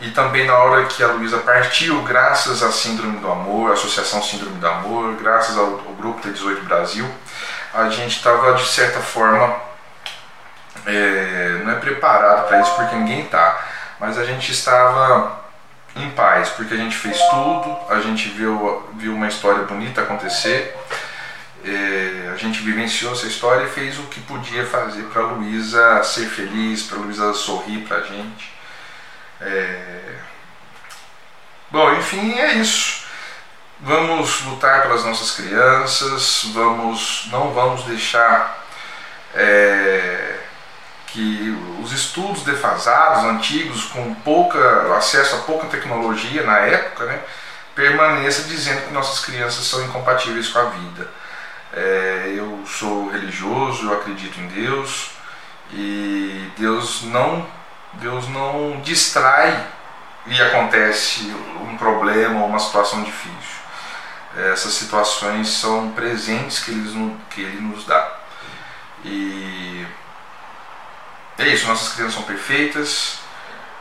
E 0.00 0.10
também 0.10 0.46
na 0.46 0.56
hora 0.58 0.84
que 0.86 1.02
a 1.02 1.08
Luísa 1.08 1.38
partiu, 1.38 2.02
graças 2.02 2.62
à 2.62 2.72
Síndrome 2.72 3.18
do 3.18 3.30
Amor, 3.30 3.70
a 3.70 3.74
Associação 3.74 4.22
Síndrome 4.22 4.58
do 4.58 4.66
Amor, 4.66 5.14
graças 5.14 5.56
ao, 5.56 5.64
ao 5.64 5.94
Grupo 5.96 6.20
T18 6.26 6.62
Brasil, 6.62 7.08
a 7.72 7.88
gente 7.88 8.16
estava 8.16 8.54
de 8.54 8.66
certa 8.66 9.00
forma, 9.00 9.56
é, 10.86 11.60
não 11.64 11.72
é 11.72 11.76
preparado 11.76 12.48
para 12.48 12.60
isso 12.60 12.74
porque 12.74 12.94
ninguém 12.96 13.22
está, 13.22 13.64
mas 14.00 14.18
a 14.18 14.24
gente 14.24 14.50
estava 14.50 15.44
em 15.96 16.10
paz, 16.10 16.48
porque 16.50 16.74
a 16.74 16.76
gente 16.76 16.96
fez 16.96 17.16
tudo, 17.30 17.76
a 17.88 18.00
gente 18.00 18.28
viu, 18.30 18.88
viu 18.94 19.14
uma 19.14 19.28
história 19.28 19.62
bonita 19.62 20.02
acontecer, 20.02 20.76
é, 21.64 22.30
a 22.32 22.36
gente 22.36 22.60
vivenciou 22.60 23.12
essa 23.12 23.26
história 23.26 23.64
e 23.64 23.70
fez 23.70 23.98
o 23.98 24.04
que 24.04 24.20
podia 24.20 24.66
fazer 24.66 25.04
para 25.04 25.22
a 25.22 25.26
Luísa 25.26 26.02
ser 26.02 26.26
feliz, 26.26 26.82
para 26.82 26.98
a 26.98 27.00
Luísa 27.00 27.32
sorrir 27.32 27.78
para 27.86 27.98
a 27.98 28.02
gente. 28.02 28.52
É... 29.40 30.16
Bom, 31.70 31.92
enfim, 31.94 32.38
é 32.38 32.54
isso. 32.54 33.04
Vamos 33.80 34.42
lutar 34.42 34.82
pelas 34.82 35.04
nossas 35.04 35.32
crianças, 35.32 36.44
vamos, 36.52 37.28
não 37.30 37.52
vamos 37.52 37.82
deixar 37.84 38.64
é, 39.34 40.38
que 41.08 41.56
os 41.82 41.92
estudos 41.92 42.42
defasados, 42.42 43.24
antigos, 43.24 43.84
com 43.86 44.14
pouca 44.14 44.96
acesso 44.96 45.36
a 45.36 45.38
pouca 45.40 45.66
tecnologia 45.66 46.44
na 46.44 46.58
época, 46.58 47.04
né, 47.06 47.20
permaneça 47.74 48.44
dizendo 48.44 48.86
que 48.86 48.92
nossas 48.92 49.24
crianças 49.24 49.66
são 49.66 49.84
incompatíveis 49.84 50.48
com 50.48 50.60
a 50.60 50.64
vida. 50.64 51.08
É, 51.76 52.32
eu 52.36 52.62
sou 52.66 53.10
religioso, 53.10 53.86
eu 53.86 53.94
acredito 53.94 54.38
em 54.38 54.46
Deus 54.46 55.10
e 55.72 56.48
Deus 56.56 57.02
não, 57.02 57.44
Deus 57.94 58.28
não 58.28 58.80
distrai 58.80 59.66
e 60.26 60.40
acontece 60.40 61.34
um 61.60 61.76
problema 61.76 62.40
ou 62.40 62.46
uma 62.46 62.60
situação 62.60 63.02
difícil. 63.02 63.64
Essas 64.36 64.72
situações 64.74 65.48
são 65.48 65.90
presentes 65.90 66.60
que 66.60 66.70
ele, 66.70 67.16
que 67.30 67.40
ele 67.40 67.60
nos 67.60 67.84
dá. 67.84 68.18
E 69.04 69.86
é 71.38 71.48
isso, 71.48 71.66
nossas 71.66 71.92
crianças 71.94 72.14
são 72.14 72.22
perfeitas, 72.22 73.18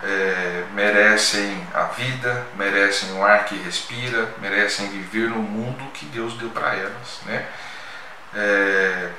é, 0.04 0.66
merecem 0.74 1.66
a 1.74 1.84
vida, 1.84 2.46
merecem 2.56 3.14
o 3.14 3.24
ar 3.24 3.46
que 3.46 3.56
respira, 3.56 4.34
merecem 4.42 4.90
viver 4.90 5.30
no 5.30 5.40
mundo 5.40 5.92
que 5.94 6.06
Deus 6.06 6.34
deu 6.34 6.50
para 6.50 6.76
elas. 6.76 7.22
Né? 7.26 7.48
É, 8.36 9.10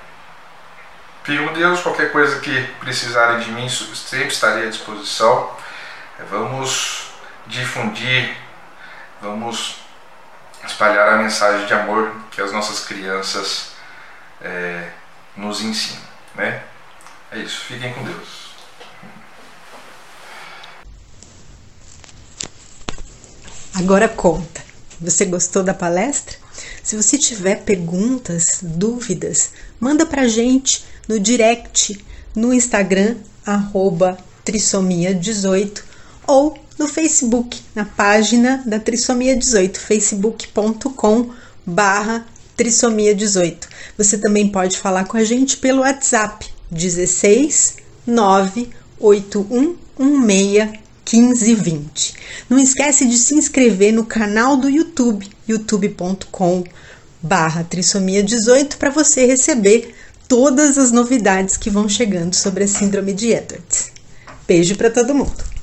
Filho 1.24 1.54
Deus, 1.54 1.80
qualquer 1.80 2.12
coisa 2.12 2.38
que 2.40 2.62
precisarem 2.80 3.40
de 3.40 3.50
mim, 3.50 3.66
sempre 3.68 4.26
estarei 4.26 4.66
à 4.66 4.70
disposição. 4.70 5.50
É, 6.20 6.22
vamos 6.24 7.08
difundir, 7.46 8.36
vamos 9.22 9.76
espalhar 10.66 11.08
a 11.08 11.16
mensagem 11.16 11.66
de 11.66 11.72
amor 11.72 12.14
que 12.30 12.42
as 12.42 12.52
nossas 12.52 12.80
crianças 12.80 13.70
é, 14.42 14.90
nos 15.34 15.62
ensinam. 15.62 16.02
Né? 16.34 16.62
É 17.32 17.38
isso, 17.38 17.60
fiquem 17.60 17.92
com 17.94 18.04
Deus. 18.04 18.44
Agora 23.76 24.08
conta. 24.08 24.62
Você 25.00 25.24
gostou 25.24 25.62
da 25.62 25.74
palestra? 25.74 26.43
Se 26.84 26.94
você 26.96 27.16
tiver 27.16 27.62
perguntas, 27.62 28.58
dúvidas, 28.60 29.52
manda 29.80 30.04
pra 30.04 30.28
gente 30.28 30.84
no 31.08 31.18
direct 31.18 31.98
no 32.36 32.52
Instagram 32.52 33.16
arroba 33.46 34.18
trissomia18 34.44 35.82
ou 36.26 36.58
no 36.78 36.86
Facebook, 36.86 37.62
na 37.74 37.86
página 37.86 38.62
da 38.66 38.78
Trissomia 38.78 39.34
18, 39.34 39.80
facebook.com 39.80 41.30
barra 41.64 42.26
Trissomia 42.54 43.14
18. 43.14 43.66
Você 43.96 44.18
também 44.18 44.50
pode 44.50 44.76
falar 44.76 45.06
com 45.06 45.16
a 45.16 45.24
gente 45.24 45.56
pelo 45.56 45.80
WhatsApp 45.80 46.46
16 46.70 47.76
98116 48.06 50.84
1520. 51.04 52.14
Não 52.48 52.58
esquece 52.58 53.06
de 53.06 53.16
se 53.16 53.34
inscrever 53.34 53.92
no 53.92 54.04
canal 54.04 54.56
do 54.56 54.68
YouTube, 54.68 55.28
youtube.com 55.48 56.64
barra 57.22 57.64
trissomia 57.64 58.22
18 58.22 58.76
para 58.76 58.90
você 58.90 59.26
receber 59.26 59.94
todas 60.28 60.76
as 60.78 60.90
novidades 60.90 61.56
que 61.56 61.70
vão 61.70 61.88
chegando 61.88 62.34
sobre 62.34 62.64
a 62.64 62.68
síndrome 62.68 63.12
de 63.12 63.32
Edwards. 63.32 63.92
Beijo 64.46 64.76
para 64.76 64.90
todo 64.90 65.14
mundo! 65.14 65.53